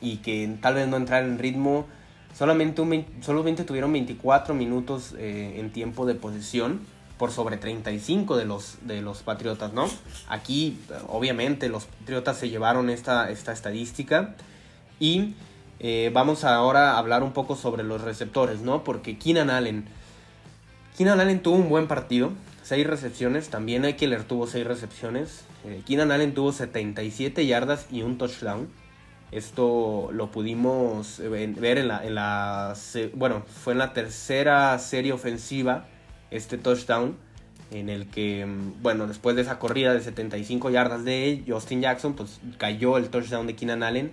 y 0.00 0.18
que 0.18 0.56
tal 0.60 0.74
vez 0.74 0.88
no 0.88 0.96
entrar 0.96 1.24
en 1.24 1.38
ritmo, 1.38 1.86
solamente, 2.34 2.82
solamente 3.20 3.64
tuvieron 3.64 3.92
24 3.92 4.54
minutos 4.54 5.14
eh, 5.18 5.54
en 5.56 5.70
tiempo 5.72 6.06
de 6.06 6.14
posesión 6.14 6.80
por 7.20 7.32
sobre 7.32 7.58
35 7.58 8.38
de 8.38 8.46
los, 8.46 8.78
de 8.80 9.02
los 9.02 9.18
Patriotas, 9.18 9.74
¿no? 9.74 9.90
Aquí, 10.26 10.80
obviamente, 11.06 11.68
los 11.68 11.84
Patriotas 11.84 12.38
se 12.38 12.48
llevaron 12.48 12.88
esta, 12.88 13.28
esta 13.28 13.52
estadística. 13.52 14.36
Y 14.98 15.34
eh, 15.80 16.10
vamos 16.14 16.44
ahora 16.44 16.92
a 16.92 16.98
hablar 16.98 17.22
un 17.22 17.32
poco 17.32 17.56
sobre 17.56 17.82
los 17.82 18.00
receptores, 18.00 18.62
¿no? 18.62 18.84
Porque 18.84 19.18
Keenan 19.18 19.50
Allen. 19.50 19.84
Keenan 20.96 21.20
Allen 21.20 21.42
tuvo 21.42 21.56
un 21.56 21.68
buen 21.68 21.88
partido, 21.88 22.32
6 22.62 22.86
recepciones. 22.86 23.50
También 23.50 23.84
Eckler 23.84 24.24
tuvo 24.24 24.46
6 24.46 24.66
recepciones. 24.66 25.44
Eh, 25.66 25.82
Keenan 25.86 26.12
Allen 26.12 26.32
tuvo 26.32 26.52
77 26.52 27.44
yardas 27.44 27.86
y 27.92 28.00
un 28.00 28.16
touchdown. 28.16 28.66
Esto 29.30 30.08
lo 30.10 30.30
pudimos 30.30 31.18
ver 31.18 31.76
en 31.76 31.88
la, 31.88 32.02
en 32.02 32.14
la, 32.14 32.74
bueno, 33.12 33.42
fue 33.62 33.74
en 33.74 33.78
la 33.78 33.92
tercera 33.92 34.78
serie 34.78 35.12
ofensiva 35.12 35.84
este 36.30 36.58
touchdown 36.58 37.16
en 37.70 37.88
el 37.88 38.08
que, 38.08 38.46
mm, 38.46 38.82
bueno, 38.82 39.06
después 39.06 39.36
de 39.36 39.42
esa 39.42 39.58
corrida 39.58 39.92
de 39.92 40.00
75 40.00 40.70
yardas 40.70 41.04
de 41.04 41.44
Justin 41.46 41.82
Jackson, 41.82 42.14
pues 42.14 42.40
cayó 42.58 42.96
el 42.96 43.08
touchdown 43.08 43.46
de 43.46 43.54
Keenan 43.54 43.82
Allen. 43.82 44.10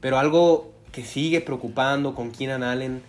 Pero 0.00 0.18
algo 0.18 0.72
que 0.92 1.04
sigue 1.04 1.40
preocupando 1.40 2.14
con 2.14 2.32
Keenan 2.32 2.62
Allen 2.62 3.02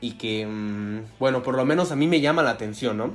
y 0.00 0.12
que, 0.12 0.46
mm, 0.46 1.18
bueno, 1.18 1.42
por 1.42 1.56
lo 1.56 1.64
menos 1.64 1.92
a 1.92 1.96
mí 1.96 2.06
me 2.06 2.20
llama 2.20 2.42
la 2.42 2.50
atención, 2.50 2.98
¿no? 2.98 3.14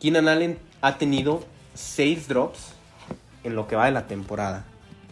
Keenan 0.00 0.28
Allen 0.28 0.58
ha 0.80 0.98
tenido 0.98 1.44
6 1.74 2.26
drops 2.26 2.74
en 3.44 3.54
lo 3.54 3.68
que 3.68 3.76
va 3.76 3.86
de 3.86 3.92
la 3.92 4.08
temporada. 4.08 4.64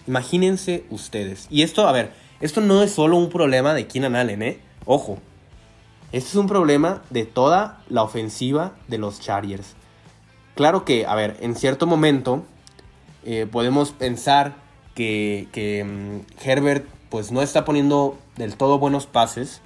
Imagínense 0.07 0.85
ustedes. 0.90 1.47
Y 1.50 1.62
esto, 1.62 1.87
a 1.87 1.92
ver, 1.92 2.12
esto 2.40 2.61
no 2.61 2.83
es 2.83 2.90
solo 2.90 3.16
un 3.16 3.30
problema 3.30 3.75
de 3.75 3.87
Keenan 3.87 4.16
Allen, 4.16 4.42
¿eh? 4.42 4.59
Ojo, 4.85 5.19
este 6.12 6.30
es 6.30 6.34
un 6.34 6.48
problema 6.48 7.02
de 7.10 7.24
toda 7.24 7.82
la 7.88 8.02
ofensiva 8.02 8.72
de 8.88 8.98
los 8.98 9.20
Chargers. 9.20 9.74
Claro 10.54 10.84
que, 10.84 11.06
a 11.06 11.14
ver, 11.14 11.36
en 11.40 11.54
cierto 11.54 11.86
momento 11.86 12.44
eh, 13.24 13.46
podemos 13.50 13.92
pensar 13.92 14.54
que, 14.94 15.46
mm, 15.86 16.46
Herbert 16.46 16.86
pues 17.08 17.32
no 17.32 17.42
está 17.42 17.64
poniendo 17.64 18.18
del 18.36 18.56
todo 18.56 18.78
buenos 18.78 19.06
pases, 19.06 19.60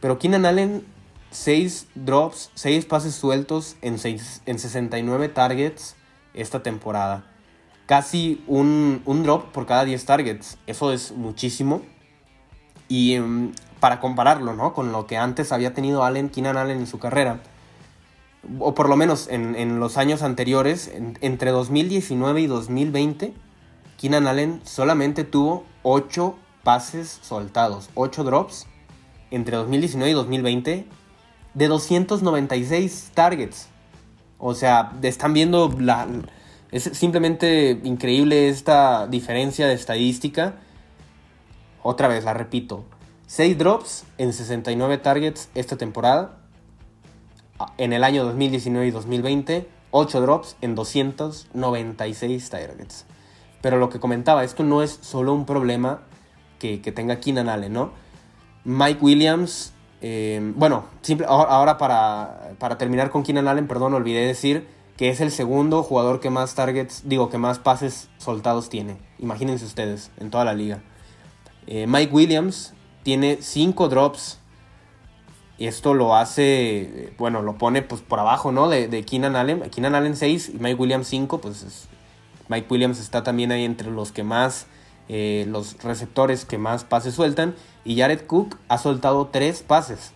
pero 0.00 0.18
Keenan 0.18 0.46
Allen 0.46 0.84
6 1.30 1.88
drops, 1.94 2.50
6 2.54 2.86
pases 2.86 3.14
sueltos 3.14 3.76
en, 3.82 3.96
en 4.46 4.58
69 4.58 5.28
targets 5.28 5.96
esta 6.34 6.62
temporada. 6.62 7.24
Casi 7.86 8.42
un, 8.46 9.02
un, 9.04 9.22
drop 9.22 9.52
por 9.52 9.66
cada 9.66 9.84
10 9.84 10.04
targets. 10.04 10.58
Eso 10.66 10.92
es 10.92 11.12
muchísimo. 11.12 11.82
Y 12.88 13.18
mm, 13.18 13.52
para 13.80 14.00
compararlo, 14.00 14.54
¿no? 14.54 14.72
Con 14.72 14.92
lo 14.92 15.06
que 15.06 15.16
antes 15.16 15.52
había 15.52 15.74
tenido 15.74 16.04
Allen, 16.04 16.30
Keenan 16.30 16.56
Allen 16.56 16.78
en 16.78 16.86
su 16.86 16.98
carrera, 16.98 17.40
o 18.58 18.74
por 18.74 18.88
lo 18.88 18.96
menos 18.96 19.28
en, 19.28 19.80
los 19.80 19.96
años 19.96 20.22
anteriores, 20.22 20.90
entre 21.20 21.50
2019 21.50 22.40
y 22.40 22.46
2020, 22.46 23.34
Keenan 23.98 24.26
Allen 24.26 24.60
solamente 24.64 25.24
tuvo 25.24 25.64
8 25.82 26.36
pases 26.62 27.18
soltados, 27.22 27.90
8 27.94 28.24
drops, 28.24 28.66
entre 29.30 29.56
2019 29.56 30.10
y 30.10 30.14
2020, 30.14 30.86
de 31.54 31.68
296 31.68 33.10
targets. 33.14 33.68
O 34.38 34.54
sea, 34.54 34.92
están 35.02 35.32
viendo 35.32 35.74
la... 35.78 36.06
Es 36.70 36.84
simplemente 36.84 37.80
increíble 37.84 38.48
esta 38.48 39.06
diferencia 39.06 39.66
de 39.66 39.74
estadística. 39.74 40.56
Otra 41.82 42.08
vez, 42.08 42.24
la 42.24 42.34
repito, 42.34 42.84
6 43.26 43.58
drops 43.58 44.04
en 44.18 44.32
69 44.32 44.98
targets 44.98 45.48
esta 45.54 45.76
temporada. 45.76 46.38
En 47.76 47.92
el 47.92 48.04
año 48.04 48.24
2019 48.24 48.86
y 48.86 48.90
2020, 48.90 49.68
8 49.90 50.20
drops 50.20 50.56
en 50.60 50.74
296 50.74 52.50
targets. 52.50 53.06
Pero 53.62 53.78
lo 53.78 53.88
que 53.88 53.98
comentaba, 53.98 54.44
esto 54.44 54.62
no 54.62 54.82
es 54.82 54.98
solo 55.02 55.32
un 55.32 55.44
problema 55.44 56.02
que, 56.58 56.78
tenga 56.78 57.18
Keenan 57.18 57.48
Allen, 57.48 57.72
¿no? 57.72 57.90
Mike 58.64 59.00
Williams, 59.00 59.72
eh, 60.02 60.52
bueno, 60.54 60.84
ahora 61.26 61.78
para, 61.78 62.52
para 62.58 62.78
terminar 62.78 63.10
con 63.10 63.22
Keenan 63.22 63.48
Allen, 63.48 63.66
perdón, 63.66 63.94
olvidé 63.94 64.26
decir 64.26 64.68
que 64.96 65.10
es 65.10 65.20
el 65.20 65.30
segundo 65.30 65.82
jugador 65.82 66.20
que 66.20 66.30
más 66.30 66.54
targets, 66.54 67.02
digo, 67.06 67.28
que 67.28 67.38
más 67.38 67.58
pases 67.58 68.08
soltados 68.18 68.68
tiene. 68.68 68.98
Imagínense 69.18 69.64
ustedes, 69.64 70.10
en 70.18 70.30
toda 70.30 70.44
la 70.44 70.54
liga. 70.54 70.82
Eh, 71.66 71.86
Mike 71.86 72.12
Williams 72.12 72.72
tiene 73.06 73.38
5 73.40 73.88
drops. 73.88 74.40
Y 75.58 75.68
esto 75.68 75.94
lo 75.94 76.16
hace, 76.16 77.14
bueno, 77.18 77.40
lo 77.40 77.56
pone 77.56 77.82
pues 77.82 78.00
por 78.00 78.18
abajo, 78.18 78.50
¿no? 78.50 78.68
De, 78.68 78.88
de 78.88 79.04
Keenan 79.04 79.36
Allen. 79.36 79.60
Keenan 79.70 79.94
Allen 79.94 80.16
6 80.16 80.50
y 80.54 80.58
Mike 80.58 80.74
Williams 80.74 81.06
5, 81.06 81.40
pues 81.40 81.86
Mike 82.48 82.66
Williams 82.68 82.98
está 82.98 83.22
también 83.22 83.52
ahí 83.52 83.64
entre 83.64 83.92
los 83.92 84.10
que 84.10 84.24
más, 84.24 84.66
eh, 85.08 85.46
los 85.48 85.80
receptores 85.84 86.44
que 86.44 86.58
más 86.58 86.82
pases 86.82 87.14
sueltan. 87.14 87.54
Y 87.84 87.96
Jared 87.96 88.26
Cook 88.26 88.58
ha 88.66 88.76
soltado 88.76 89.28
3 89.28 89.62
pases, 89.62 90.10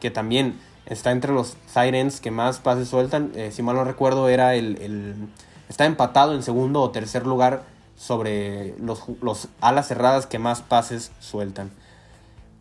que 0.00 0.10
también 0.10 0.58
está 0.86 1.10
entre 1.10 1.34
los 1.34 1.58
Sirens 1.66 2.22
que 2.22 2.30
más 2.30 2.60
pases 2.60 2.88
sueltan. 2.88 3.30
Eh, 3.34 3.50
si 3.52 3.62
mal 3.62 3.76
no 3.76 3.84
recuerdo, 3.84 4.30
era 4.30 4.54
el, 4.54 4.78
el, 4.80 5.28
Está 5.68 5.84
empatado 5.84 6.34
en 6.34 6.42
segundo 6.42 6.80
o 6.80 6.90
tercer 6.92 7.26
lugar 7.26 7.64
sobre 7.94 8.74
los, 8.78 9.02
los 9.20 9.48
alas 9.60 9.88
cerradas 9.88 10.26
que 10.26 10.38
más 10.38 10.62
pases 10.62 11.12
sueltan. 11.20 11.70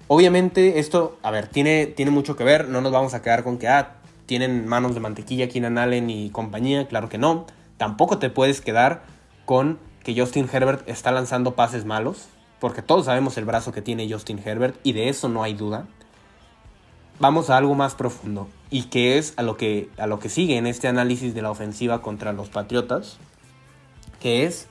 Obviamente 0.08 0.80
esto, 0.80 1.18
a 1.24 1.32
ver, 1.32 1.48
tiene, 1.48 1.88
tiene 1.88 2.12
mucho 2.12 2.36
que 2.36 2.44
ver, 2.44 2.70
no 2.70 2.82
nos 2.82 2.92
vamos 2.92 3.14
a 3.14 3.22
quedar 3.22 3.44
con 3.44 3.58
que, 3.58 3.68
ah, 3.68 3.96
tienen 4.26 4.68
manos 4.68 4.94
de 4.94 5.00
mantequilla 5.00 5.50
Keenan 5.50 5.78
Allen 5.78 6.10
y 6.10 6.30
compañía, 6.30 6.88
claro 6.88 7.10
que 7.10 7.18
no. 7.18 7.46
Tampoco 7.78 8.18
te 8.18 8.30
puedes 8.30 8.62
quedar 8.62 9.04
con 9.46 9.80
que 10.04 10.20
Justin 10.20 10.48
Herbert 10.52 10.88
está 10.88 11.12
lanzando 11.12 11.56
pases 11.56 11.86
malos, 11.86 12.28
porque 12.60 12.82
todos 12.82 13.06
sabemos 13.06 13.38
el 13.38 13.46
brazo 13.46 13.72
que 13.72 13.82
tiene 13.82 14.12
Justin 14.12 14.40
Herbert 14.44 14.78
y 14.84 14.94
de 14.94 15.10
eso 15.10 15.30
no 15.30 15.44
hay 15.44 15.54
duda. 15.54 15.88
Vamos 17.20 17.50
a 17.50 17.58
algo 17.58 17.76
más 17.76 17.96
profundo 17.96 18.48
y 18.70 18.84
que 18.84 19.18
es 19.18 19.34
a 19.38 19.44
lo 19.44 19.58
que, 19.58 19.90
a 19.98 20.06
lo 20.06 20.20
que 20.20 20.30
sigue 20.30 20.58
en 20.58 20.68
este 20.68 20.88
análisis 20.88 21.34
de 21.34 21.42
la 21.42 21.50
ofensiva 21.50 22.02
contra 22.02 22.34
los 22.34 22.50
Patriotas, 22.50 23.18
que 24.20 24.46
es 24.46 24.68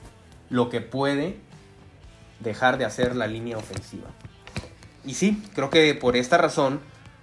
lo 0.49 0.69
que 0.69 0.81
puede 0.81 1.39
dejar 2.39 2.77
de 2.77 2.85
hacer 2.85 3.15
la 3.15 3.27
línea 3.27 3.57
ofensiva. 3.57 4.07
Y 5.05 5.13
sí, 5.13 5.41
creo 5.53 5.69
que 5.69 5.93
por 5.93 6.15
esta 6.15 6.37
razón 6.37 6.79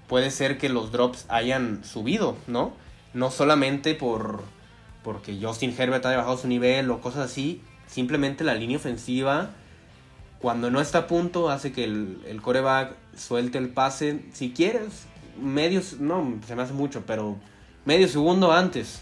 puede 0.09 0.31
ser 0.31 0.59
que 0.59 0.69
los 0.69 0.93
drops 0.93 1.27
hayan 1.29 1.85
subido, 1.85 2.37
¿no? 2.47 2.75
No 3.15 3.31
solamente 3.31 3.95
por 3.95 4.45
porque 5.03 5.37
Justin 5.43 5.75
Herbert 5.77 6.07
haya 6.07 6.19
bajado 6.19 6.39
su 6.39 6.47
nivel 6.47 6.91
o 6.91 7.01
cosas 7.01 7.31
así, 7.31 7.61
simplemente 7.89 8.45
la 8.45 8.55
línea 8.55 8.77
ofensiva 8.77 9.51
cuando 10.43 10.73
no 10.73 10.81
está 10.81 10.99
a 10.99 11.07
punto 11.07 11.51
hace 11.51 11.73
que 11.73 11.85
el, 11.85 12.41
coreback 12.43 12.97
suelte 13.17 13.59
el 13.59 13.69
pase, 13.69 14.25
si 14.33 14.51
quieres, 14.51 15.07
medios, 15.41 16.01
no, 16.01 16.41
se 16.47 16.57
me 16.57 16.63
hace 16.63 16.73
mucho, 16.73 17.05
pero 17.07 17.37
medio 17.85 18.09
segundo 18.09 18.51
antes, 18.53 19.01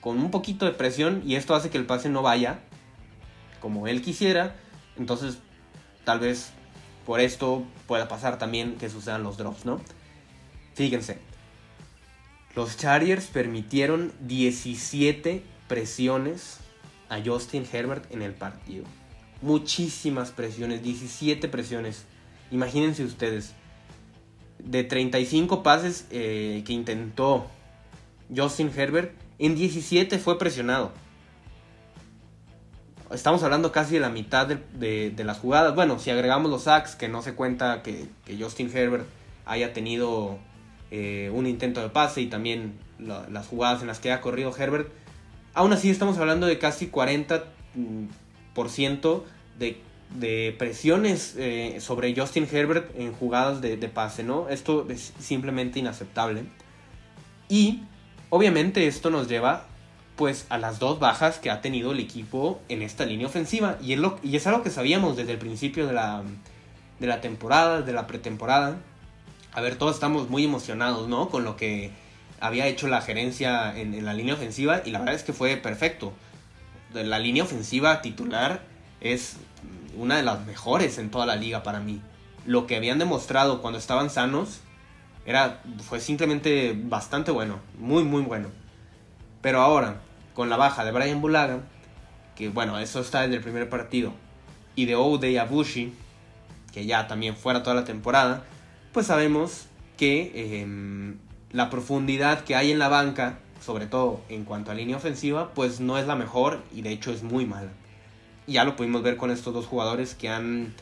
con 0.00 0.18
un 0.18 0.32
poquito 0.32 0.66
de 0.66 0.72
presión 0.72 1.22
y 1.24 1.36
esto 1.36 1.54
hace 1.54 1.70
que 1.70 1.78
el 1.78 1.86
pase 1.86 2.08
no 2.08 2.20
vaya 2.20 2.58
como 3.60 3.86
él 3.86 4.02
quisiera, 4.02 4.56
entonces 4.98 5.38
tal 6.04 6.18
vez 6.18 6.50
por 7.06 7.20
esto 7.20 7.64
pueda 7.86 8.08
pasar 8.08 8.38
también 8.38 8.76
que 8.76 8.90
sucedan 8.90 9.22
los 9.22 9.38
drops, 9.38 9.64
¿no? 9.64 9.80
Fíjense, 10.74 11.18
los 12.54 12.76
Chargers 12.76 13.26
permitieron 13.26 14.12
17 14.20 15.42
presiones 15.68 16.58
a 17.08 17.22
Justin 17.24 17.64
Herbert 17.72 18.12
en 18.12 18.22
el 18.22 18.34
partido. 18.34 18.84
Muchísimas 19.40 20.32
presiones, 20.32 20.82
17 20.82 21.48
presiones. 21.48 22.04
Imagínense 22.50 23.04
ustedes, 23.04 23.52
de 24.58 24.82
35 24.82 25.62
pases 25.62 26.06
eh, 26.10 26.62
que 26.66 26.72
intentó 26.72 27.46
Justin 28.34 28.70
Herbert, 28.74 29.12
En 29.38 29.54
17 29.54 30.18
fue 30.18 30.38
presionado. 30.38 30.92
Estamos 33.12 33.44
hablando 33.44 33.70
casi 33.70 33.94
de 33.94 34.00
la 34.00 34.08
mitad 34.08 34.48
de, 34.48 35.14
las 35.24 35.38
jugadas. 35.38 35.74
Bueno, 35.76 35.98
si 36.00 36.10
agregamos 36.10 36.50
los 36.50 36.62
sacks, 36.62 36.96
que 36.96 37.08
no 37.08 37.22
se 37.22 37.34
cuenta 37.34 37.82
que, 37.82 38.08
Justin 38.38 38.70
Herbert 38.74 39.06
haya 39.44 39.72
tenido 39.72 40.38
eh, 40.90 41.30
un 41.32 41.46
intento 41.46 41.80
de 41.80 41.88
pase 41.88 42.20
y 42.22 42.26
también 42.26 42.78
las 42.98 43.46
jugadas 43.46 43.82
en 43.82 43.86
las 43.86 44.00
que 44.00 44.10
ha 44.10 44.20
corrido 44.20 44.52
Herbert. 44.56 44.88
Aún 45.54 45.72
así 45.72 45.88
estamos 45.88 46.18
hablando 46.18 46.46
de 46.46 46.58
casi 46.58 46.90
40% 46.90 47.44
mm, 47.76 48.08
de, 49.58 49.80
de 50.18 50.54
presiones 50.58 51.36
eh, 51.38 51.76
sobre 51.80 52.12
Justin 52.14 52.48
Herbert 52.50 52.90
en 52.98 53.12
jugadas 53.12 53.60
de, 53.60 53.76
de 53.76 53.88
pase, 53.88 54.24
¿no? 54.24 54.48
Esto 54.48 54.84
es 54.90 55.12
simplemente 55.20 55.78
inaceptable. 55.78 56.42
Y 57.48 57.82
obviamente 58.30 58.88
esto 58.88 59.10
nos 59.10 59.28
lleva 59.28 59.66
pues 60.16 60.46
a 60.48 60.58
las 60.58 60.78
dos 60.78 60.98
bajas 60.98 61.38
que 61.38 61.50
ha 61.50 61.60
tenido 61.60 61.92
el 61.92 62.00
equipo 62.00 62.60
en 62.68 62.82
esta 62.82 63.04
línea 63.04 63.26
ofensiva. 63.26 63.76
Y 63.82 63.92
es, 63.92 63.98
lo, 63.98 64.18
y 64.22 64.34
es 64.36 64.46
algo 64.46 64.62
que 64.62 64.70
sabíamos 64.70 65.16
desde 65.16 65.32
el 65.32 65.38
principio 65.38 65.86
de 65.86 65.92
la, 65.92 66.22
de 66.98 67.06
la 67.06 67.20
temporada, 67.20 67.82
de 67.82 67.92
la 67.92 68.06
pretemporada. 68.06 68.78
A 69.52 69.60
ver, 69.60 69.76
todos 69.76 69.94
estamos 69.94 70.28
muy 70.30 70.44
emocionados, 70.44 71.08
¿no? 71.08 71.28
Con 71.28 71.44
lo 71.44 71.56
que 71.56 71.92
había 72.40 72.66
hecho 72.66 72.88
la 72.88 73.02
gerencia 73.02 73.78
en, 73.78 74.04
la 74.04 74.14
línea 74.14 74.34
ofensiva 74.34 74.82
y 74.84 74.90
la 74.90 74.98
verdad 74.98 75.14
es 75.14 75.22
que 75.22 75.32
fue 75.32 75.56
perfecto. 75.56 76.12
La 76.92 77.18
línea 77.18 77.42
ofensiva 77.42 78.00
titular 78.00 78.62
es 79.00 79.36
una 79.96 80.16
de 80.16 80.22
las 80.22 80.44
mejores 80.46 80.98
en 80.98 81.10
toda 81.10 81.26
la 81.26 81.36
liga 81.36 81.62
para 81.62 81.80
mí. 81.80 82.00
Lo 82.46 82.66
que 82.66 82.76
habían 82.76 82.98
demostrado 82.98 83.60
cuando 83.60 83.78
estaban 83.78 84.08
sanos 84.08 84.60
era, 85.26 85.60
fue 85.86 86.00
simplemente 86.00 86.74
bastante 86.74 87.30
bueno, 87.30 87.58
muy 87.78 88.04
muy 88.04 88.22
bueno. 88.22 88.48
Pero 89.40 89.60
ahora, 89.60 90.00
con 90.34 90.50
la 90.50 90.56
baja 90.56 90.84
de 90.84 90.92
Brian 90.92 91.20
Bulaga, 91.20 91.60
que 92.34 92.48
bueno, 92.48 92.78
eso 92.78 93.00
está 93.00 93.22
desde 93.22 93.36
el 93.36 93.42
primer 93.42 93.68
partido, 93.68 94.12
y 94.74 94.84
de 94.84 94.94
Ode 94.94 95.40
Abushi, 95.40 95.94
que 96.72 96.86
ya 96.86 97.08
también 97.08 97.34
fuera 97.34 97.62
toda 97.62 97.74
la 97.74 97.84
temporada, 97.84 98.44
pues 98.92 99.06
sabemos 99.06 99.66
que 99.96 100.60
em, 100.62 101.16
la 101.50 101.70
profundidad 101.70 102.44
que 102.44 102.54
hay 102.54 102.70
en 102.70 102.78
la 102.78 102.88
banca, 102.88 103.38
sobre 103.64 103.86
todo 103.86 104.20
en 104.28 104.44
cuanto 104.44 104.70
a 104.70 104.74
línea 104.74 104.96
ofensiva, 104.96 105.54
pues 105.54 105.80
no 105.80 105.96
es 105.96 106.06
la 106.06 106.16
mejor 106.16 106.62
y 106.74 106.82
de 106.82 106.90
hecho 106.90 107.12
es 107.12 107.22
muy 107.22 107.46
mala. 107.46 107.70
Ya 108.46 108.64
lo 108.64 108.76
pudimos 108.76 109.02
ver 109.02 109.16
con 109.16 109.30
estos 109.30 109.54
dos 109.54 109.66
jugadores 109.66 110.14
que 110.14 110.28
han, 110.28 110.74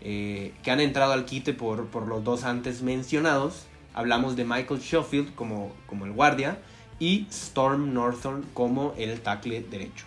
eh, 0.00 0.54
que 0.62 0.70
han 0.70 0.80
entrado 0.80 1.12
al 1.12 1.24
quite 1.24 1.52
por, 1.52 1.86
por, 1.88 2.06
los 2.06 2.22
dos 2.22 2.44
antes 2.44 2.82
mencionados. 2.82 3.66
Hablamos 3.92 4.36
de 4.36 4.44
Michael 4.44 4.80
Schofield 4.80 5.34
como, 5.34 5.72
como 5.86 6.06
el 6.06 6.12
guardia 6.12 6.58
y 7.00 7.26
Storm 7.30 7.92
Northern 7.92 8.44
como 8.54 8.94
el 8.96 9.20
tackle 9.20 9.62
derecho. 9.62 10.04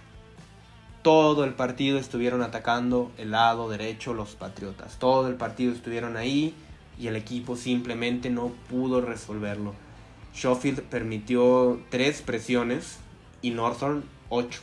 Todo 1.02 1.44
el 1.44 1.54
partido 1.54 1.98
estuvieron 2.00 2.42
atacando 2.42 3.12
el 3.18 3.32
lado 3.32 3.68
derecho 3.68 4.14
los 4.14 4.36
Patriotas. 4.36 4.98
Todo 5.00 5.28
el 5.28 5.36
partido 5.36 5.74
estuvieron 5.74 6.16
ahí 6.16 6.54
y 6.98 7.08
el 7.08 7.18
equipo 7.18 7.58
simplemente 7.58 8.30
no 8.30 8.54
pudo 8.70 9.02
resolverlo. 9.02 9.74
Schofield 10.34 10.84
permitió 10.84 11.82
tres 11.90 12.22
presiones 12.22 13.00
y 13.42 13.50
Northern 13.50 14.04
ocho. 14.30 14.62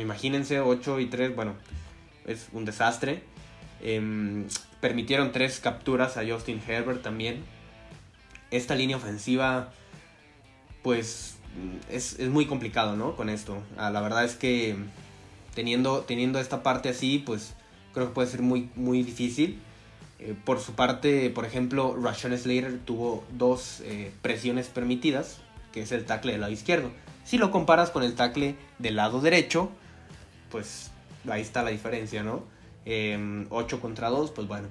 Imagínense, 0.00 0.60
8 0.60 1.00
y 1.00 1.06
3, 1.06 1.34
bueno, 1.34 1.54
es 2.24 2.48
un 2.52 2.64
desastre. 2.64 3.22
Em, 3.82 4.46
permitieron 4.80 5.32
tres 5.32 5.60
capturas 5.60 6.16
a 6.16 6.24
Justin 6.26 6.62
Herbert 6.66 7.02
también. 7.02 7.44
Esta 8.50 8.74
línea 8.74 8.96
ofensiva 8.96 9.72
pues 10.82 11.36
es, 11.90 12.18
muy 12.28 12.46
complicado, 12.46 12.96
¿no? 12.96 13.16
Con 13.16 13.28
esto. 13.28 13.62
Ah, 13.76 13.90
la 13.90 14.00
verdad 14.00 14.24
es 14.24 14.34
que 14.34 14.76
teniendo, 15.54 16.00
teniendo 16.00 16.38
esta 16.40 16.62
parte 16.62 16.88
así, 16.88 17.18
pues 17.18 17.54
creo 17.92 18.08
que 18.08 18.14
puede 18.14 18.28
ser 18.28 18.42
muy, 18.42 18.70
muy 18.74 19.02
difícil. 19.02 19.60
Eh, 20.18 20.34
por 20.44 20.60
su 20.60 20.74
parte, 20.74 21.30
por 21.30 21.44
ejemplo, 21.44 21.96
Rashawn 22.00 22.36
Slater 22.38 22.78
tuvo 22.84 23.24
dos 23.32 23.80
eh, 23.80 24.12
presiones 24.22 24.68
permitidas, 24.68 25.38
que 25.72 25.82
es 25.82 25.92
el 25.92 26.04
tackle 26.04 26.32
del 26.32 26.40
lado 26.42 26.52
izquierdo. 26.52 26.90
Si 27.24 27.38
lo 27.38 27.50
comparas 27.50 27.90
con 27.90 28.02
el 28.02 28.14
tackle 28.14 28.56
del 28.78 28.96
lado 28.96 29.20
derecho, 29.20 29.70
pues 30.50 30.90
ahí 31.28 31.42
está 31.42 31.62
la 31.62 31.70
diferencia, 31.70 32.22
¿no? 32.22 32.44
8 32.84 32.86
em, 32.86 33.80
contra 33.80 34.10
2, 34.10 34.32
pues 34.32 34.48
bueno, 34.48 34.66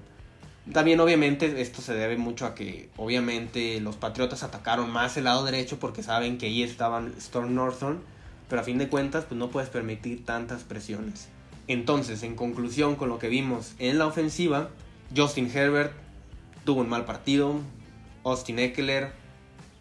también 0.71 0.99
obviamente 0.99 1.59
esto 1.61 1.81
se 1.81 1.93
debe 1.93 2.17
mucho 2.17 2.45
a 2.45 2.53
que 2.53 2.89
obviamente 2.95 3.79
los 3.81 3.95
Patriotas 3.95 4.43
atacaron 4.43 4.91
más 4.91 5.17
el 5.17 5.23
lado 5.23 5.43
derecho 5.43 5.79
porque 5.79 6.03
saben 6.03 6.37
que 6.37 6.45
ahí 6.45 6.61
estaban 6.61 7.13
Storm 7.17 7.55
Northern, 7.55 7.99
pero 8.47 8.61
a 8.61 8.63
fin 8.63 8.77
de 8.77 8.87
cuentas 8.87 9.25
pues 9.25 9.39
no 9.39 9.49
puedes 9.49 9.69
permitir 9.69 10.23
tantas 10.23 10.63
presiones. 10.63 11.29
Entonces, 11.67 12.23
en 12.23 12.35
conclusión 12.35 12.95
con 12.95 13.09
lo 13.09 13.17
que 13.17 13.27
vimos 13.27 13.73
en 13.79 13.97
la 13.97 14.05
ofensiva, 14.05 14.69
Justin 15.15 15.49
Herbert 15.53 15.93
tuvo 16.63 16.81
un 16.81 16.89
mal 16.89 17.05
partido, 17.05 17.55
Austin 18.23 18.59
Eckler 18.59 19.11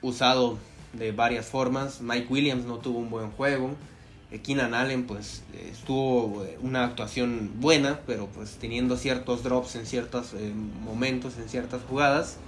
usado 0.00 0.56
de 0.92 1.12
varias 1.12 1.46
formas, 1.46 2.00
Mike 2.00 2.26
Williams 2.30 2.64
no 2.64 2.78
tuvo 2.78 2.98
un 2.98 3.10
buen 3.10 3.30
juego, 3.32 3.74
Keenan 4.38 4.74
Allen 4.74 5.06
pues 5.06 5.42
estuvo 5.70 6.44
eh, 6.44 6.56
una 6.62 6.84
actuación 6.84 7.50
buena, 7.56 8.00
pero 8.06 8.26
pues 8.28 8.58
teniendo 8.60 8.96
ciertos 8.96 9.42
drops 9.42 9.74
en 9.74 9.86
ciertos 9.86 10.34
eh, 10.34 10.52
momentos, 10.84 11.36
en 11.38 11.48
ciertas 11.48 11.82
jugadas. 11.88 12.38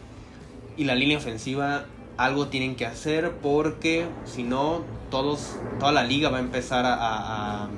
Y 0.77 0.85
la 0.85 0.95
línea 0.95 1.19
ofensiva 1.19 1.87
algo 2.17 2.49
tienen 2.49 2.77
que 2.77 2.87
hacer 2.87 3.33
porque 3.43 4.07
si 4.25 4.45
no, 4.45 4.85
toda 5.11 5.93
la 5.93 6.05
liga 6.05 6.31
va 6.31 6.39
a 6.39 6.41
empezar 6.41 6.87
a, 6.87 7.69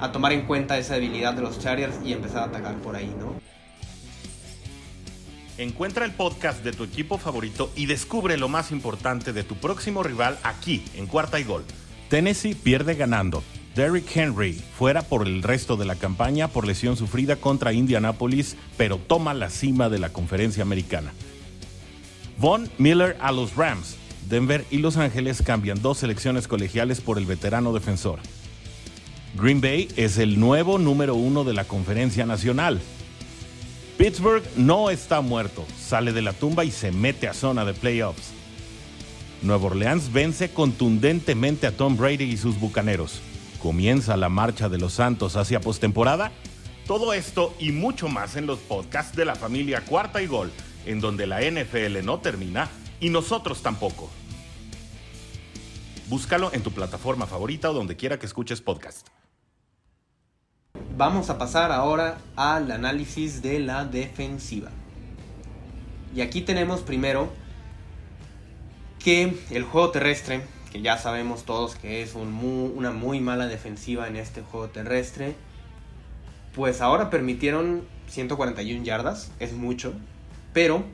a, 0.00 0.12
tomar 0.12 0.32
en 0.32 0.42
cuenta 0.46 0.78
esa 0.78 0.94
debilidad 0.94 1.34
de 1.34 1.42
los 1.42 1.58
Chargers 1.58 1.96
y 2.04 2.12
empezar 2.12 2.42
a 2.42 2.44
atacar 2.44 2.76
por 2.76 2.96
ahí, 2.96 3.12
¿no? 3.18 3.34
Encuentra 5.58 6.06
el 6.06 6.12
podcast 6.12 6.64
de 6.64 6.72
tu 6.72 6.84
equipo 6.84 7.18
favorito 7.18 7.70
y 7.76 7.84
descubre 7.84 8.38
lo 8.38 8.48
más 8.48 8.70
importante 8.70 9.34
de 9.34 9.42
tu 9.42 9.56
próximo 9.56 10.02
rival 10.02 10.38
aquí 10.42 10.82
en 10.94 11.06
Cuarta 11.06 11.38
y 11.38 11.44
Gol 11.44 11.64
Tennessee 12.10 12.56
pierde 12.56 12.96
ganando. 12.96 13.44
Derrick 13.76 14.16
Henry 14.16 14.60
fuera 14.76 15.02
por 15.02 15.28
el 15.28 15.44
resto 15.44 15.76
de 15.76 15.84
la 15.84 15.94
campaña 15.94 16.48
por 16.48 16.66
lesión 16.66 16.96
sufrida 16.96 17.36
contra 17.36 17.72
Indianapolis, 17.72 18.56
pero 18.76 18.98
toma 18.98 19.32
la 19.32 19.48
cima 19.48 19.88
de 19.88 20.00
la 20.00 20.12
conferencia 20.12 20.64
americana. 20.64 21.12
Von 22.36 22.68
Miller 22.78 23.16
a 23.20 23.30
los 23.30 23.54
Rams. 23.54 23.96
Denver 24.28 24.64
y 24.72 24.78
Los 24.78 24.96
Ángeles 24.96 25.40
cambian 25.40 25.80
dos 25.82 25.98
selecciones 25.98 26.48
colegiales 26.48 27.00
por 27.00 27.16
el 27.16 27.26
veterano 27.26 27.72
defensor. 27.72 28.18
Green 29.36 29.60
Bay 29.60 29.88
es 29.96 30.18
el 30.18 30.40
nuevo 30.40 30.78
número 30.78 31.14
uno 31.14 31.44
de 31.44 31.54
la 31.54 31.64
conferencia 31.64 32.26
nacional. 32.26 32.80
Pittsburgh 33.98 34.42
no 34.56 34.90
está 34.90 35.20
muerto, 35.20 35.64
sale 35.78 36.12
de 36.12 36.22
la 36.22 36.32
tumba 36.32 36.64
y 36.64 36.72
se 36.72 36.90
mete 36.90 37.28
a 37.28 37.34
zona 37.34 37.64
de 37.64 37.74
playoffs. 37.74 38.39
Nueva 39.42 39.66
Orleans 39.68 40.12
vence 40.12 40.50
contundentemente 40.50 41.66
a 41.66 41.74
Tom 41.74 41.96
Brady 41.96 42.24
y 42.24 42.36
sus 42.36 42.60
bucaneros. 42.60 43.20
Comienza 43.62 44.16
la 44.18 44.28
marcha 44.28 44.68
de 44.68 44.76
los 44.76 44.94
Santos 44.94 45.36
hacia 45.36 45.60
postemporada. 45.60 46.30
Todo 46.86 47.14
esto 47.14 47.54
y 47.58 47.72
mucho 47.72 48.08
más 48.08 48.36
en 48.36 48.46
los 48.46 48.58
podcasts 48.58 49.16
de 49.16 49.24
la 49.24 49.34
familia 49.34 49.82
Cuarta 49.82 50.20
y 50.20 50.26
Gol, 50.26 50.50
en 50.84 51.00
donde 51.00 51.26
la 51.26 51.40
NFL 51.40 52.04
no 52.04 52.18
termina 52.18 52.68
y 53.00 53.08
nosotros 53.08 53.62
tampoco. 53.62 54.10
Búscalo 56.08 56.52
en 56.52 56.62
tu 56.62 56.70
plataforma 56.72 57.26
favorita 57.26 57.70
o 57.70 57.72
donde 57.72 57.96
quiera 57.96 58.18
que 58.18 58.26
escuches 58.26 58.60
podcast. 58.60 59.06
Vamos 60.98 61.30
a 61.30 61.38
pasar 61.38 61.72
ahora 61.72 62.18
al 62.36 62.70
análisis 62.70 63.40
de 63.40 63.58
la 63.60 63.86
defensiva. 63.86 64.70
Y 66.14 66.20
aquí 66.20 66.42
tenemos 66.42 66.80
primero 66.80 67.32
que 69.02 69.34
el 69.50 69.64
juego 69.64 69.90
terrestre, 69.90 70.42
que 70.70 70.82
ya 70.82 70.98
sabemos 70.98 71.44
todos 71.44 71.74
que 71.74 72.02
es 72.02 72.14
una 72.14 72.90
muy 72.92 73.20
mala 73.20 73.46
defensiva 73.46 74.06
en 74.06 74.16
este 74.16 74.42
juego 74.42 74.68
terrestre, 74.68 75.34
pues 76.54 76.80
ahora 76.80 77.10
permitieron 77.10 77.84
141 78.08 78.84
yardas, 78.84 79.32
es 79.40 79.52
mucho, 79.52 79.94
pero 80.52 80.84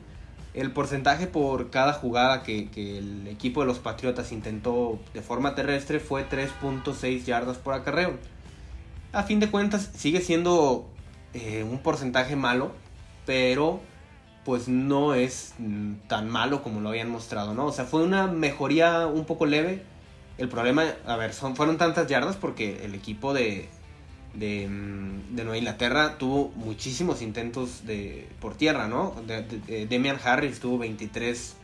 el 0.53 0.71
porcentaje 0.71 1.27
por 1.27 1.69
cada 1.69 1.93
jugada 1.93 2.43
que, 2.43 2.69
el 2.75 3.27
equipo 3.27 3.61
de 3.61 3.67
los 3.67 3.79
Patriotas 3.79 4.31
intentó 4.31 4.99
de 5.13 5.21
forma 5.21 5.53
terrestre 5.53 5.99
fue 5.99 6.27
3.6 6.27 7.25
yardas 7.25 7.57
por 7.57 7.73
acarreo. 7.73 8.17
A 9.11 9.23
fin 9.23 9.39
de 9.39 9.51
cuentas 9.51 9.91
sigue 9.95 10.21
siendo 10.21 10.89
eh, 11.33 11.63
un 11.63 11.79
porcentaje 11.79 12.35
malo, 12.35 12.71
pero 13.25 13.81
pues 14.47 14.69
no 14.69 15.13
es 15.13 15.55
mm, 15.57 16.07
tan 16.07 16.29
malo 16.29 16.63
como 16.63 16.79
lo 16.79 16.87
habían 16.87 17.09
mostrado, 17.09 17.53
¿no? 17.53 17.65
O 17.65 17.73
sea, 17.73 17.83
fue 17.83 18.01
una 18.01 18.27
mejoría 18.27 19.05
un 19.05 19.25
poco 19.25 19.45
leve. 19.45 19.83
El 20.37 20.47
problema, 20.47 20.85
a 21.05 21.17
ver, 21.17 21.33
son, 21.33 21.57
fueron 21.57 21.77
tantas 21.77 22.07
yardas 22.07 22.37
porque 22.37 22.85
el 22.85 22.95
equipo 22.95 23.33
de, 23.33 23.67
de, 24.35 24.69
mm, 24.69 25.35
Nueva 25.35 25.57
Inglaterra 25.57 26.17
tuvo 26.17 26.53
muchísimos 26.55 27.21
intentos 27.21 27.85
de, 27.85 28.29
por 28.39 28.55
tierra, 28.55 28.87
¿no? 28.87 29.15
Demian 29.67 30.17
Harris 30.23 30.61
tuvo 30.61 30.77
23, 30.77 31.55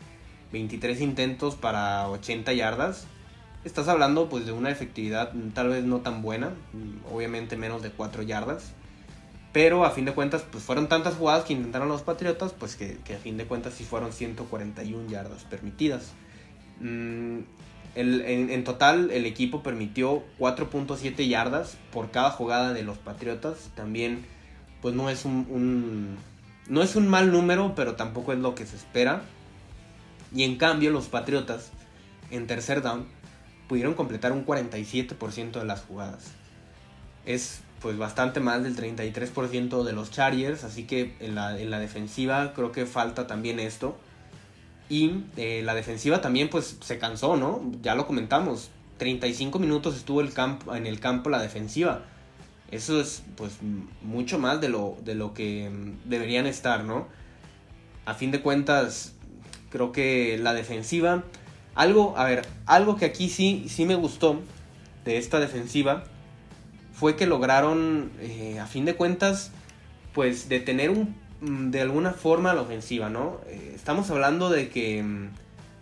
23 0.51 0.99
intentos 0.99 1.55
para 1.55 2.09
80 2.09 2.51
yardas. 2.51 3.07
estás 3.63 3.87
hablando 3.87 4.27
pues 4.27 4.45
de 4.45 4.51
una 4.51 4.71
efectividad 4.71 5.31
tal 5.53 5.69
vez 5.69 5.85
no 5.85 6.01
tan 6.01 6.21
buena, 6.21 6.51
obviamente 7.09 7.55
menos 7.55 7.81
de 7.81 7.91
4 7.91 8.23
yardas. 8.23 8.73
Pero 9.53 9.85
a 9.85 9.91
fin 9.91 10.05
de 10.05 10.13
cuentas, 10.13 10.43
pues 10.51 10.63
fueron 10.63 10.89
tantas 10.89 11.13
jugadas 11.13 11.45
que 11.45 11.53
intentaron 11.53 11.87
los 11.87 12.01
Patriotas, 12.01 12.53
pues 12.53 12.75
que, 12.75 12.97
a 13.13 13.19
fin 13.19 13.37
de 13.37 13.45
cuentas 13.45 13.75
sí 13.75 13.83
fueron 13.83 14.11
141 14.11 15.09
yardas 15.09 15.43
permitidas. 15.43 16.11
Mm, 16.79 17.41
en, 17.95 18.63
total, 18.63 19.11
el 19.11 19.27
equipo 19.27 19.61
permitió 19.61 20.23
4.7 20.39 21.27
yardas 21.27 21.77
por 21.91 22.09
cada 22.09 22.31
jugada 22.31 22.73
de 22.73 22.81
los 22.81 22.97
Patriotas. 22.97 23.69
También, 23.75 24.25
pues 24.81 24.95
no 24.95 25.11
es 25.11 25.23
un, 25.23 26.17
no 26.67 26.81
es 26.81 26.95
un 26.95 27.07
mal 27.07 27.31
número, 27.31 27.75
pero 27.75 27.95
tampoco 27.95 28.33
es 28.33 28.39
lo 28.39 28.55
que 28.55 28.65
se 28.65 28.75
espera. 28.75 29.21
Y 30.33 30.41
en 30.43 30.57
cambio, 30.57 30.89
los 30.89 31.09
Patriotas, 31.09 31.69
en 32.31 32.47
tercer 32.47 32.81
down, 32.81 33.05
pudieron 33.67 33.93
completar 33.93 34.31
un 34.31 34.47
47% 34.47 35.51
de 35.59 35.65
las 35.65 35.81
jugadas. 35.81 36.31
Es 37.27 37.61
pues 37.83 37.97
bastante 37.97 38.39
más 38.39 38.63
del 38.63 38.77
33% 38.77 39.83
de 39.83 39.91
los 39.91 40.09
Chargers, 40.09 40.63
así 40.63 40.85
que 40.85 41.15
en 41.19 41.35
la, 41.35 41.79
defensiva 41.79 42.53
creo 42.53 42.71
que 42.71 42.85
falta 42.85 43.27
también 43.27 43.59
esto. 43.59 43.97
Y 44.87 45.25
eh, 45.35 45.61
la 45.65 45.75
defensiva 45.75 46.21
también 46.21 46.49
pues 46.49 46.77
se 46.79 46.97
cansó, 46.97 47.35
¿no? 47.35 47.61
Ya 47.81 47.93
lo 47.95 48.07
comentamos, 48.07 48.69
35 48.99 49.59
minutos 49.59 49.97
estuvo 49.97 50.21
el 50.21 50.31
campo, 50.31 50.73
en 50.73 50.87
el 50.87 51.01
campo 51.01 51.29
la 51.29 51.41
defensiva. 51.41 52.03
Eso 52.71 53.01
es 53.01 53.21
pues 53.35 53.57
mucho 54.01 54.39
más 54.39 54.61
de 54.61 54.69
lo, 54.69 54.95
de 55.03 55.15
lo 55.15 55.33
que 55.33 55.69
mm, 55.69 56.09
deberían 56.09 56.47
estar, 56.47 56.85
¿no? 56.85 57.07
A 58.05 58.13
fin 58.13 58.31
de 58.31 58.41
cuentas, 58.41 59.13
creo 59.69 59.91
que 59.91 60.37
la 60.37 60.53
defensiva, 60.53 61.25
algo, 61.75 62.17
a 62.17 62.23
ver, 62.23 62.47
algo 62.65 62.95
que 62.95 63.03
aquí 63.03 63.27
sí, 63.27 63.65
sí 63.67 63.85
me 63.85 63.95
gustó 63.95 64.39
de 65.03 65.17
esta 65.17 65.41
defensiva 65.41 66.05
fue 67.03 67.17
que 67.17 67.25
lograron, 67.27 68.11
eh, 68.21 68.59
a 68.61 68.65
fin 68.65 68.85
de 68.85 68.95
cuentas, 68.95 69.51
pues 70.13 70.47
detener 70.47 70.89
un, 70.89 71.13
mm, 71.41 71.69
de 71.69 71.81
alguna 71.81 72.13
forma 72.13 72.53
la 72.53 72.61
ofensiva, 72.61 73.09
¿no? 73.09 73.41
Eh, 73.47 73.73
estamos 73.75 74.09
hablando 74.09 74.49
de 74.49 74.69
que 74.69 75.03
mm, 75.03 75.31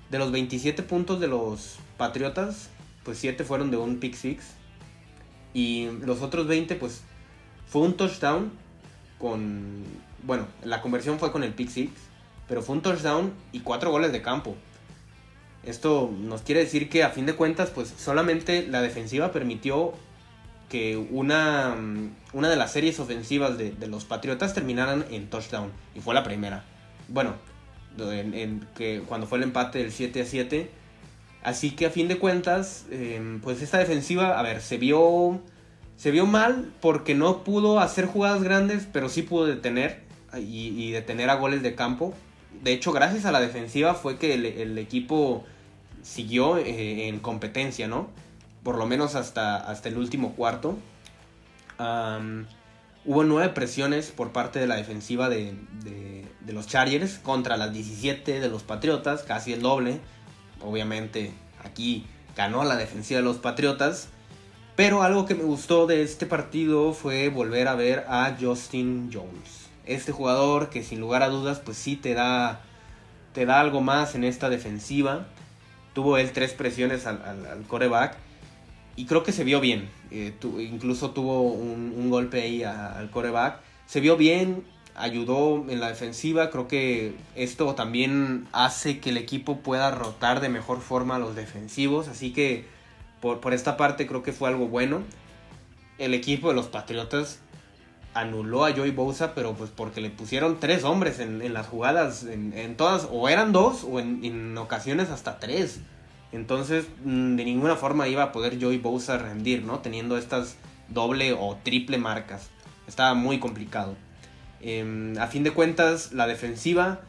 de 0.10 0.18
los 0.18 0.32
27 0.32 0.82
puntos 0.82 1.20
de 1.20 1.28
los 1.28 1.78
Patriotas, 1.96 2.70
pues 3.04 3.20
7 3.20 3.44
fueron 3.44 3.70
de 3.70 3.78
un 3.78 4.00
pick 4.00 4.16
six. 4.16 4.46
Y 5.54 5.90
los 6.04 6.24
otros 6.24 6.48
20, 6.48 6.74
pues 6.74 7.04
fue 7.68 7.84
un 7.84 7.96
touchdown 7.96 8.52
con... 9.20 9.84
Bueno, 10.24 10.48
la 10.64 10.82
conversión 10.82 11.20
fue 11.20 11.32
con 11.32 11.44
el 11.44 11.54
pick 11.54 11.70
six, 11.70 11.92
pero 12.48 12.64
fue 12.64 12.78
un 12.78 12.82
touchdown 12.82 13.32
y 13.52 13.60
4 13.60 13.92
goles 13.92 14.12
de 14.12 14.24
campo. 14.24 14.56
Esto 15.62 16.12
nos 16.20 16.42
quiere 16.42 16.62
decir 16.62 16.90
que 16.90 17.04
a 17.04 17.12
fin 17.12 17.28
de 17.28 17.36
cuentas, 17.36 17.70
pues 17.70 17.94
solamente 17.96 18.66
la 18.68 18.82
defensiva 18.82 19.32
permitió 19.32 19.94
que 20.72 20.96
una, 20.96 21.76
mm, 21.76 22.12
una 22.32 22.50
de 22.50 22.56
las 22.56 22.72
series 22.72 22.98
ofensivas 23.02 23.58
de, 23.58 23.76
los 23.88 24.06
Patriotas 24.06 24.54
terminaran 24.54 25.04
en 25.12 25.30
touchdown. 25.30 25.70
Y 25.94 26.00
fue 26.00 26.16
la 26.16 26.24
primera. 26.24 26.64
Bueno, 27.10 27.34
en, 28.00 28.66
que 28.74 29.04
cuando 29.06 29.28
fue 29.28 29.38
el 29.40 29.44
empate 29.44 29.80
del 29.80 29.92
7 29.92 30.22
a 30.22 30.26
7. 30.26 30.72
Así 31.44 31.72
que 31.72 31.88
a 31.88 31.90
fin 31.90 32.08
de 32.08 32.18
cuentas, 32.20 32.86
em, 32.90 33.42
pues 33.42 33.62
esta 33.62 33.80
defensiva, 33.80 34.40
a 34.40 34.44
ver, 34.44 34.62
se 34.62 34.78
vio, 34.78 35.42
se 35.98 36.12
vio 36.12 36.26
mal 36.26 36.72
porque 36.80 37.16
no 37.16 37.44
pudo 37.44 37.82
hacer 37.82 38.06
jugadas 38.06 38.42
grandes, 38.42 38.88
pero 38.94 39.10
sí 39.10 39.24
pudo 39.24 39.48
detener 39.48 40.04
y, 40.38 40.92
detener 40.92 41.30
a 41.30 41.36
goles 41.36 41.64
de 41.64 41.76
campo. 41.76 42.14
De 42.64 42.72
hecho, 42.72 42.94
gracias 42.94 43.26
a 43.26 43.34
la 43.34 43.42
defensiva 43.42 43.94
fue 43.94 44.18
que 44.18 44.36
el, 44.36 44.78
equipo 44.78 45.44
siguió 46.02 46.58
eh, 46.58 47.10
en 47.10 47.20
competencia, 47.20 47.90
¿no? 47.90 48.10
Por 48.64 48.78
lo 48.78 48.86
menos 48.86 49.16
hasta, 49.16 49.58
hasta 49.58 49.90
el 49.90 49.98
último 49.98 50.34
cuarto. 50.34 50.78
hubo 51.78 53.24
nueve 53.24 53.50
presiones 53.50 54.12
por 54.12 54.32
parte 54.32 54.60
de 54.60 54.68
la 54.68 54.76
defensiva 54.76 55.30
de, 55.30 55.56
de, 55.84 56.54
los 56.54 56.68
Chargers 56.68 57.18
contra 57.20 57.56
las 57.56 57.72
17 57.72 58.40
de 58.40 58.50
los 58.50 58.64
Patriotas, 58.64 59.24
casi 59.24 59.54
el 59.54 59.62
doble. 59.62 60.00
Obviamente 60.62 61.32
aquí 61.64 62.06
ganó 62.36 62.64
la 62.64 62.76
defensiva 62.76 63.20
de 63.20 63.26
los 63.26 63.38
Patriotas. 63.38 64.10
Pero 64.76 65.04
algo 65.04 65.26
que 65.26 65.36
me 65.36 65.44
gustó 65.44 65.86
de 65.86 66.02
este 66.02 66.26
partido 66.26 66.94
fue 66.94 67.30
volver 67.30 67.68
a 67.68 67.76
ver 67.76 68.06
a 68.08 68.36
Justin 68.40 69.10
Jones. 69.14 69.70
Este 69.86 70.12
jugador 70.12 70.70
que 70.70 70.84
sin 70.84 71.00
lugar 71.00 71.24
a 71.24 71.30
dudas 71.30 71.60
pues 71.60 71.78
sí 71.78 71.96
te 71.96 72.14
da, 72.14 72.62
te 73.34 73.46
da 73.46 73.60
algo 73.60 73.82
más 73.82 74.16
en 74.16 74.24
esta 74.24 74.50
defensiva. 74.50 75.26
Tuvo 75.94 76.18
él 76.18 76.32
tres 76.32 76.54
presiones 76.54 77.06
al, 77.06 77.22
al, 77.24 77.46
al 77.46 77.64
coreback 77.64 78.18
y 78.96 79.06
creo 79.06 79.24
que 79.24 79.32
se 79.32 79.44
vio 79.44 79.60
bien. 79.60 79.90
Eh, 80.12 80.34
incluso 80.60 81.12
tuvo 81.12 81.42
un, 81.44 82.10
golpe 82.10 82.42
ahí 82.42 82.64
al 82.64 83.10
coreback. 83.10 83.60
Se 83.86 84.00
vio 84.00 84.18
bien, 84.18 84.64
ayudó 84.96 85.66
en 85.70 85.80
la 85.80 85.90
defensiva. 85.90 86.50
Creo 86.50 86.68
que 86.68 87.16
esto 87.36 87.74
también 87.76 88.48
hace 88.52 89.00
que 89.00 89.12
el 89.12 89.18
equipo 89.18 89.60
pueda 89.60 89.92
rotar 89.92 90.42
de 90.42 90.50
mejor 90.50 90.82
forma 90.82 91.16
a 91.16 91.20
los 91.20 91.36
defensivos. 91.36 92.08
Así 92.08 92.34
que 92.34 92.66
por, 93.22 93.40
por 93.40 93.54
esta 93.54 93.78
parte 93.78 94.08
creo 94.08 94.24
que 94.24 94.34
fue 94.34 94.50
algo 94.50 94.68
bueno. 94.68 95.04
El 95.98 96.14
equipo 96.14 96.50
de 96.50 96.56
los 96.56 96.68
Patriotas 96.68 97.40
anuló 98.14 98.66
a 98.66 98.74
Joey 98.74 98.92
Bosa, 98.92 99.34
pero 99.34 99.54
pues 99.54 99.70
porque 99.70 100.02
le 100.02 100.10
pusieron 100.10 100.60
tres 100.60 100.84
hombres 100.84 101.20
en, 101.20 101.54
las 101.54 101.68
jugadas, 101.68 102.24
en, 102.24 102.76
todas, 102.76 103.08
o 103.10 103.30
eran 103.30 103.52
dos, 103.54 103.86
o 103.86 104.00
en, 104.00 104.24
en 104.26 104.58
ocasiones 104.58 105.10
hasta 105.10 105.40
tres. 105.40 105.80
Entonces, 106.32 106.88
mm, 107.04 107.36
de 107.36 107.46
ninguna 107.46 107.76
forma 107.76 108.08
iba 108.08 108.24
a 108.24 108.32
poder 108.32 108.62
Joey 108.62 108.78
Bosa 108.78 109.18
rendir, 109.18 109.64
¿no? 109.64 109.80
Teniendo 109.80 110.18
estas 110.18 110.58
doble 110.88 111.34
o 111.34 111.58
triple 111.64 111.98
marcas. 111.98 112.50
Estaba 112.88 113.14
muy 113.14 113.40
complicado. 113.40 113.96
Em, 114.62 115.18
a 115.18 115.28
fin 115.28 115.44
de 115.44 115.52
cuentas, 115.52 116.14
la 116.14 116.28
defensiva, 116.28 117.02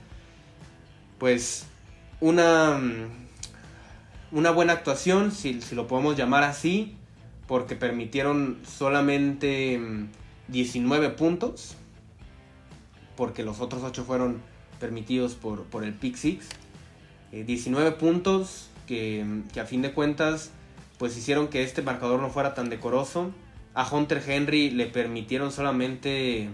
pues, 1.19 1.67
una, 2.21 2.79
mm, 2.79 4.37
una 4.37 4.51
buena 4.51 4.73
actuación, 4.73 5.31
si, 5.33 5.61
lo 5.73 5.87
podemos 5.87 6.17
llamar 6.17 6.45
así, 6.45 6.97
porque 7.47 7.77
permitieron 7.77 8.59
solamente 8.67 9.81
19 10.49 11.09
mm, 11.11 11.17
puntos, 11.17 11.77
porque 13.17 13.43
los 13.43 13.61
otros 13.61 13.83
8 13.83 14.05
fueron 14.05 14.41
permitidos 14.81 15.35
por, 15.35 15.65
por 15.65 15.85
el 15.85 15.95
pick 15.95 16.17
six. 16.17 16.49
19 17.31 17.89
eh, 17.89 17.93
puntos, 17.93 18.69
que, 18.87 19.25
a 19.61 19.65
fin 19.65 19.83
de 19.83 19.93
cuentas 19.93 20.51
pues 20.99 21.17
hicieron 21.17 21.49
que 21.49 21.65
este 21.65 21.83
marcador 21.83 22.21
no 22.21 22.31
fuera 22.31 22.55
tan 22.55 22.71
decoroso. 22.71 23.33
A 23.75 23.89
Hunter 23.93 24.23
Henry 24.25 24.71
le 24.71 24.87
permitieron 24.87 25.51
solamente 25.51 26.49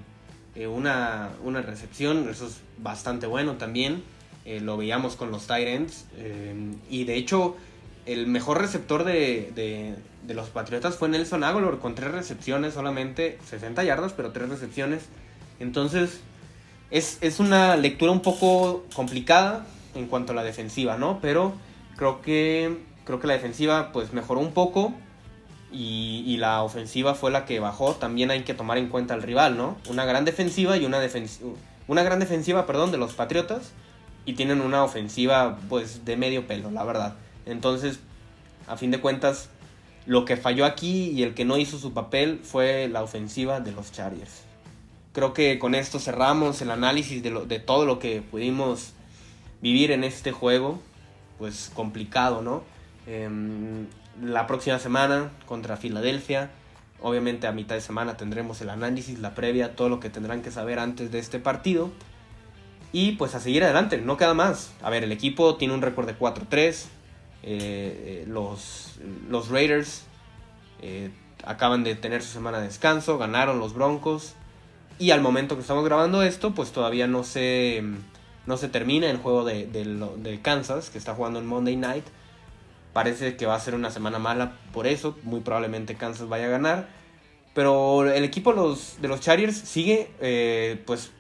eh, 0.55 0.67
una, 0.67 1.31
recepción, 1.65 2.27
eso 2.31 2.47
es 2.47 2.61
bastante 2.79 3.27
bueno 3.27 3.55
también. 3.55 4.03
Eh, 4.47 4.61
lo 4.61 4.79
veíamos 4.79 5.17
con 5.17 5.31
los 5.31 5.47
Tyrants. 5.47 6.07
Eh, 6.17 6.55
y 6.89 7.05
de 7.05 7.17
hecho, 7.17 7.57
el 8.07 8.27
mejor 8.27 8.59
receptor 8.59 9.05
de, 9.05 9.97
los 10.27 10.49
Patriotas 10.49 10.97
fue 10.97 11.11
Nelson 11.11 11.45
Aguilar 11.45 11.79
con 11.79 11.95
tres 11.95 12.11
recepciones 12.11 12.73
solamente, 12.73 13.39
60 13.51 13.85
yardas, 13.85 14.15
pero 14.15 14.33
tres 14.33 14.49
recepciones. 14.49 15.03
Entonces, 15.61 16.21
es, 16.91 17.19
es 17.21 17.39
una 17.39 17.77
lectura 17.77 18.13
un 18.13 18.23
poco 18.23 18.87
complicada 18.95 19.67
en 19.95 20.07
cuanto 20.07 20.33
a 20.33 20.35
la 20.35 20.43
defensiva, 20.43 20.97
¿no? 20.97 21.19
Pero 21.21 21.53
creo 21.99 22.23
que, 22.23 22.79
creo 23.05 23.21
que 23.21 23.27
la 23.27 23.35
defensiva 23.35 23.93
pues 23.93 24.13
mejoró 24.15 24.41
un 24.41 24.53
poco 24.53 24.95
y, 25.71 26.37
la 26.39 26.63
ofensiva 26.63 27.15
fue 27.15 27.31
la 27.31 27.45
que 27.45 27.61
bajó. 27.61 27.95
También 27.95 28.31
hay 28.31 28.45
que 28.45 28.55
tomar 28.55 28.79
en 28.79 28.89
cuenta 28.89 29.13
al 29.13 29.23
rival, 29.23 29.59
¿no? 29.59 29.77
Una 29.89 30.07
gran 30.07 30.25
defensiva 30.25 30.77
y 30.79 30.87
una 30.87 31.01
defensiva, 31.01 31.51
una 31.89 32.03
gran 32.03 32.21
defensiva, 32.21 32.65
perdón, 32.65 32.93
de 32.93 32.99
los 32.99 33.13
Patriotas 33.13 33.73
y 34.25 34.35
tienen 34.35 34.61
una 34.61 34.85
ofensiva 34.85 35.59
pues 35.69 36.05
de 36.05 36.17
medio 36.17 36.47
pelo, 36.47 36.71
la 36.71 36.85
verdad. 36.85 37.17
Entonces, 37.45 37.99
a 38.67 38.77
fin 38.77 38.91
de 38.91 39.01
cuentas, 39.01 39.51
lo 40.07 40.25
que 40.25 40.37
falló 40.37 40.65
aquí 40.65 41.11
y 41.11 41.23
el 41.23 41.35
que 41.35 41.45
no 41.45 41.59
hizo 41.59 41.79
su 41.79 41.93
papel 41.93 42.41
fue 42.43 42.89
la 42.89 43.03
ofensiva 43.03 43.61
de 43.61 43.73
los 43.73 43.91
Chargers. 43.91 44.43
Creo 45.13 45.33
que 45.33 45.59
con 45.59 45.75
esto 45.75 45.99
cerramos 45.99 46.63
el 46.63 46.71
análisis 46.71 47.23
de, 47.23 47.31
de 47.31 47.59
todo 47.59 47.85
lo 47.85 47.99
que 47.99 48.23
pudimos 48.23 48.93
vivir 49.61 49.91
en 49.91 50.05
este 50.05 50.31
juego 50.31 50.81
pues 51.39 51.71
complicado, 51.75 52.43
¿no? 52.43 52.63
Em, 53.07 53.87
la 54.23 54.47
próxima 54.47 54.79
semana 54.79 55.31
contra 55.47 55.77
Filadelfia. 55.77 56.51
Obviamente 57.01 57.47
a 57.47 57.53
mitad 57.53 57.77
de 57.77 57.81
semana 57.81 58.17
tendremos 58.17 58.61
el 58.61 58.71
análisis, 58.71 59.19
la 59.21 59.35
previa, 59.35 59.77
todo 59.77 59.89
lo 59.89 60.01
que 60.01 60.11
tendrán 60.11 60.43
que 60.43 60.51
saber 60.51 60.79
antes 60.79 61.11
de 61.13 61.19
este 61.19 61.39
partido. 61.39 61.91
Y 62.93 63.13
pues 63.13 63.35
a 63.35 63.41
seguir 63.41 63.65
adelante, 63.65 63.99
no 63.99 64.17
queda 64.17 64.35
más. 64.35 64.73
A 64.83 64.91
ver, 64.91 65.05
el 65.05 65.13
equipo 65.13 65.57
tiene 65.57 65.75
un 65.75 65.83
récord 65.83 66.07
de 66.07 66.19
4-3. 66.19 66.87
Eh, 67.43 67.45
eh, 67.45 68.25
los, 68.27 68.99
los 69.29 69.49
Raiders 69.49 70.03
eh, 70.83 71.11
acaban 71.45 71.85
de 71.85 71.95
tener 71.95 72.23
su 72.23 72.33
semana 72.33 72.59
de 72.59 72.67
descanso, 72.67 73.19
ganaron 73.19 73.61
los 73.61 73.75
Broncos. 73.75 74.35
Y 74.99 75.13
al 75.13 75.21
momento 75.21 75.55
que 75.55 75.61
estamos 75.61 75.85
grabando 75.85 76.23
esto, 76.23 76.55
pues 76.55 76.73
todavía 76.73 77.07
no 77.07 77.23
se 77.23 77.85
no 78.49 78.57
se 78.57 78.71
termina 78.71 79.11
el 79.11 79.19
juego 79.19 79.45
de, 79.45 80.41
Kansas, 80.43 80.89
que 80.89 80.97
está 80.97 81.15
jugando 81.15 81.39
en 81.39 81.47
Monday 81.47 81.77
Night, 81.77 82.05
Parece 82.95 83.37
que 83.37 83.45
va 83.45 83.55
a 83.55 83.61
ser 83.61 83.75
una 83.75 83.91
semana 83.91 84.19
mala 84.19 84.57
por 84.73 84.87
eso. 84.87 85.17
Muy 85.23 85.41
probablemente 85.41 85.95
Kansas 85.95 86.29
vaya 86.29 86.47
a 86.47 86.49
ganar. 86.49 86.89
Pero 87.55 88.11
el 88.11 88.25
equipo 88.25 88.53
de 88.53 89.09
los 89.09 89.21
Chargers 89.21 89.57
sigue 89.57 90.11
eh, 90.21 90.83
pues 90.87 91.13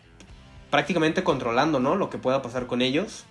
prácticamente 0.71 1.23
controlando 1.23 1.79
¿no? 1.79 1.95
lo 1.95 2.09
que 2.09 2.17
pueda 2.19 2.41
pasar 2.41 2.67
con 2.67 2.81
ellos. 2.81 3.27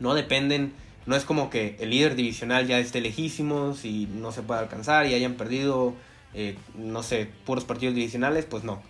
No 0.00 0.14
dependen, 0.14 0.72
no 1.04 1.14
es 1.14 1.24
como 1.24 1.50
que 1.50 1.76
el 1.78 1.90
líder 1.90 2.16
divisional 2.16 2.66
ya 2.66 2.78
esté 2.78 3.00
lejísimos 3.00 3.84
y 3.84 4.08
no 4.10 4.32
se 4.32 4.42
pueda 4.42 4.60
alcanzar 4.60 5.06
y 5.06 5.14
hayan 5.14 5.34
perdido, 5.34 5.94
eh, 6.34 6.56
no 6.74 7.04
sé, 7.04 7.30
puros 7.44 7.64
partidos 7.64 7.94
divisionales, 7.94 8.46
pues 8.46 8.64
no. 8.64 8.82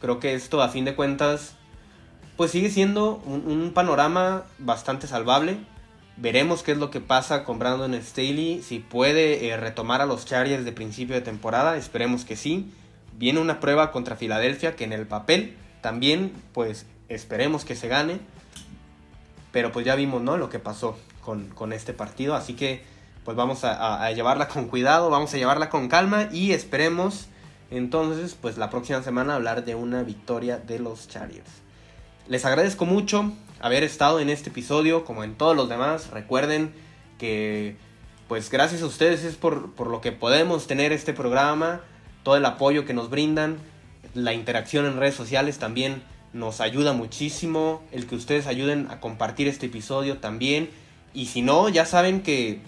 Creo 0.00 0.20
que 0.20 0.32
esto 0.32 0.62
a 0.62 0.68
fin 0.68 0.86
de 0.86 0.94
cuentas 0.94 1.57
pues 2.38 2.52
sigue 2.52 2.70
siendo 2.70 3.16
un, 3.26 3.72
panorama 3.74 4.44
bastante 4.60 5.08
salvable. 5.08 5.58
Veremos 6.16 6.62
qué 6.62 6.70
es 6.70 6.78
lo 6.78 6.88
que 6.88 7.00
pasa 7.00 7.42
con 7.42 7.58
Brandon 7.58 8.00
Staley, 8.00 8.62
si 8.62 8.78
puede 8.78 9.48
eh, 9.48 9.56
retomar 9.56 10.00
a 10.02 10.06
los 10.06 10.24
Chargers 10.24 10.64
de 10.64 10.70
principio 10.70 11.16
de 11.16 11.20
temporada, 11.20 11.76
esperemos 11.76 12.24
que 12.24 12.36
sí. 12.36 12.72
Viene 13.14 13.40
una 13.40 13.58
prueba 13.58 13.90
contra 13.90 14.14
Filadelfia 14.14 14.76
que 14.76 14.84
en 14.84 14.92
el 14.92 15.04
papel 15.08 15.56
también 15.80 16.32
pues 16.52 16.86
esperemos 17.08 17.64
que 17.64 17.74
se 17.74 17.88
gane. 17.88 18.20
Pero 19.50 19.72
pues 19.72 19.84
ya 19.84 19.96
vimos 19.96 20.22
¿no? 20.22 20.36
lo 20.36 20.48
que 20.48 20.60
pasó 20.60 20.96
con, 21.24 21.72
este 21.72 21.92
partido, 21.92 22.36
así 22.36 22.54
que 22.54 22.84
pues 23.24 23.36
vamos 23.36 23.64
a, 23.64 24.04
a 24.04 24.12
llevarla 24.12 24.46
con 24.46 24.68
cuidado, 24.68 25.10
vamos 25.10 25.34
a 25.34 25.38
llevarla 25.38 25.70
con 25.70 25.88
calma 25.88 26.28
y 26.30 26.52
esperemos 26.52 27.26
entonces 27.72 28.36
pues 28.40 28.58
la 28.58 28.70
próxima 28.70 29.02
semana 29.02 29.34
hablar 29.34 29.64
de 29.64 29.74
una 29.74 30.04
victoria 30.04 30.58
de 30.58 30.78
los 30.78 31.08
Chargers. 31.08 31.67
Les 32.28 32.44
agradezco 32.44 32.84
mucho 32.84 33.32
haber 33.58 33.84
estado 33.84 34.20
en 34.20 34.28
este 34.28 34.50
episodio, 34.50 35.06
como 35.06 35.24
en 35.24 35.34
todos 35.34 35.56
los 35.56 35.70
demás. 35.70 36.10
Recuerden 36.10 36.74
que, 37.18 37.76
pues 38.28 38.50
gracias 38.50 38.82
a 38.82 38.86
ustedes 38.86 39.24
es 39.24 39.36
por, 39.36 39.72
lo 39.86 40.02
que 40.02 40.12
podemos 40.12 40.66
tener 40.66 40.92
este 40.92 41.14
programa, 41.14 41.80
todo 42.24 42.36
el 42.36 42.44
apoyo 42.44 42.84
que 42.84 42.92
nos 42.92 43.08
brindan, 43.08 43.56
la 44.12 44.34
interacción 44.34 44.84
en 44.84 44.98
redes 44.98 45.14
sociales 45.14 45.58
también 45.58 46.02
nos 46.34 46.60
ayuda 46.60 46.92
muchísimo, 46.92 47.82
el 47.92 48.06
que 48.06 48.16
ustedes 48.16 48.46
ayuden 48.46 48.88
a 48.90 49.00
compartir 49.00 49.48
este 49.48 49.64
episodio 49.64 50.18
también. 50.18 50.68
Y 51.14 51.26
si 51.26 51.40
no, 51.40 51.70
ya 51.70 51.86
saben 51.86 52.20
que 52.20 52.60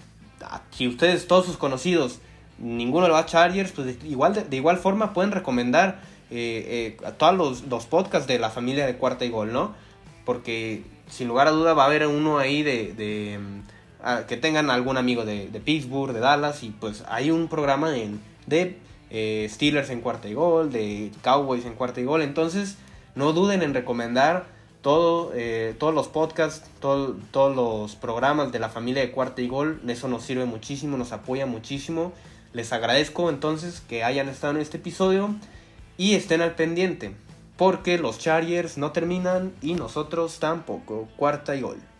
ah, 0.43 0.63
si 0.71 0.87
ustedes, 0.87 1.27
todos 1.27 1.45
sus 1.45 1.57
conocidos, 1.57 2.17
ninguno 2.57 3.05
le 3.05 3.13
va 3.13 3.19
a 3.19 3.25
Chargers, 3.27 3.71
pues 3.73 3.95
igual, 4.05 4.49
de 4.49 4.57
igual 4.57 4.79
forma 4.79 5.13
pueden 5.13 5.31
recomendar 5.31 6.01
eh, 6.33 6.95
eh, 7.01 7.05
a 7.05 7.11
todos 7.11 7.63
los, 7.67 7.85
podcasts 7.85 8.25
de 8.25 8.39
la 8.39 8.49
familia 8.49 8.85
de 8.85 8.95
Cuarta 8.95 9.25
y 9.25 9.29
Gol, 9.29 9.51
¿no? 9.51 9.75
Porque 10.25 10.83
sin 11.09 11.27
lugar 11.27 11.47
a 11.47 11.51
duda 11.51 11.73
va 11.73 11.83
a 11.83 11.85
haber 11.87 12.07
uno 12.07 12.37
ahí 12.37 12.63
de, 12.63 13.37
mm, 13.37 14.27
que 14.27 14.37
tengan 14.37 14.69
algún 14.69 14.95
amigo 14.97 15.25
de, 15.25 15.47
Pittsburgh, 15.63 16.13
de 16.13 16.21
Dallas, 16.21 16.63
y 16.63 16.69
pues 16.69 17.03
hay 17.09 17.31
un 17.31 17.49
programa 17.49 17.91
de 17.91 18.77
eh, 19.09 19.47
Steelers 19.49 19.89
en 19.89 19.99
Cuarta 19.99 20.29
y 20.29 20.33
Gol, 20.33 20.71
de 20.71 21.11
Cowboys 21.21 21.65
en 21.65 21.73
Cuarta 21.73 21.99
y 21.99 22.05
Gol, 22.05 22.21
entonces 22.21 22.77
no 23.13 23.33
duden 23.33 23.61
en 23.61 23.73
recomendar 23.73 24.45
todo, 24.81 25.33
todos 25.77 25.93
los 25.93 26.07
podcasts, 26.07 26.69
todos 26.79 27.55
los 27.55 27.95
programas 27.97 28.53
de 28.53 28.59
la 28.59 28.69
familia 28.69 29.01
de 29.01 29.11
Cuarta 29.11 29.41
y 29.41 29.49
Gol, 29.49 29.81
eso 29.85 30.07
nos 30.07 30.23
sirve 30.23 30.45
muchísimo, 30.45 30.97
nos 30.97 31.11
apoya 31.11 31.45
muchísimo. 31.45 32.13
Les 32.53 32.73
agradezco 32.73 33.29
entonces 33.29 33.81
que 33.81 34.03
hayan 34.03 34.27
estado 34.27 34.55
en 34.55 34.61
este 34.61 34.77
episodio. 34.77 35.35
Y 35.97 36.15
estén 36.15 36.41
al 36.41 36.55
pendiente, 36.55 37.15
porque 37.57 37.97
los 37.97 38.19
Chargers 38.19 38.77
no 38.77 38.91
terminan 38.91 39.53
y 39.61 39.73
nosotros 39.73 40.39
tampoco. 40.39 41.07
Cuarta 41.15 41.55
y 41.55 41.61
gol. 41.61 41.90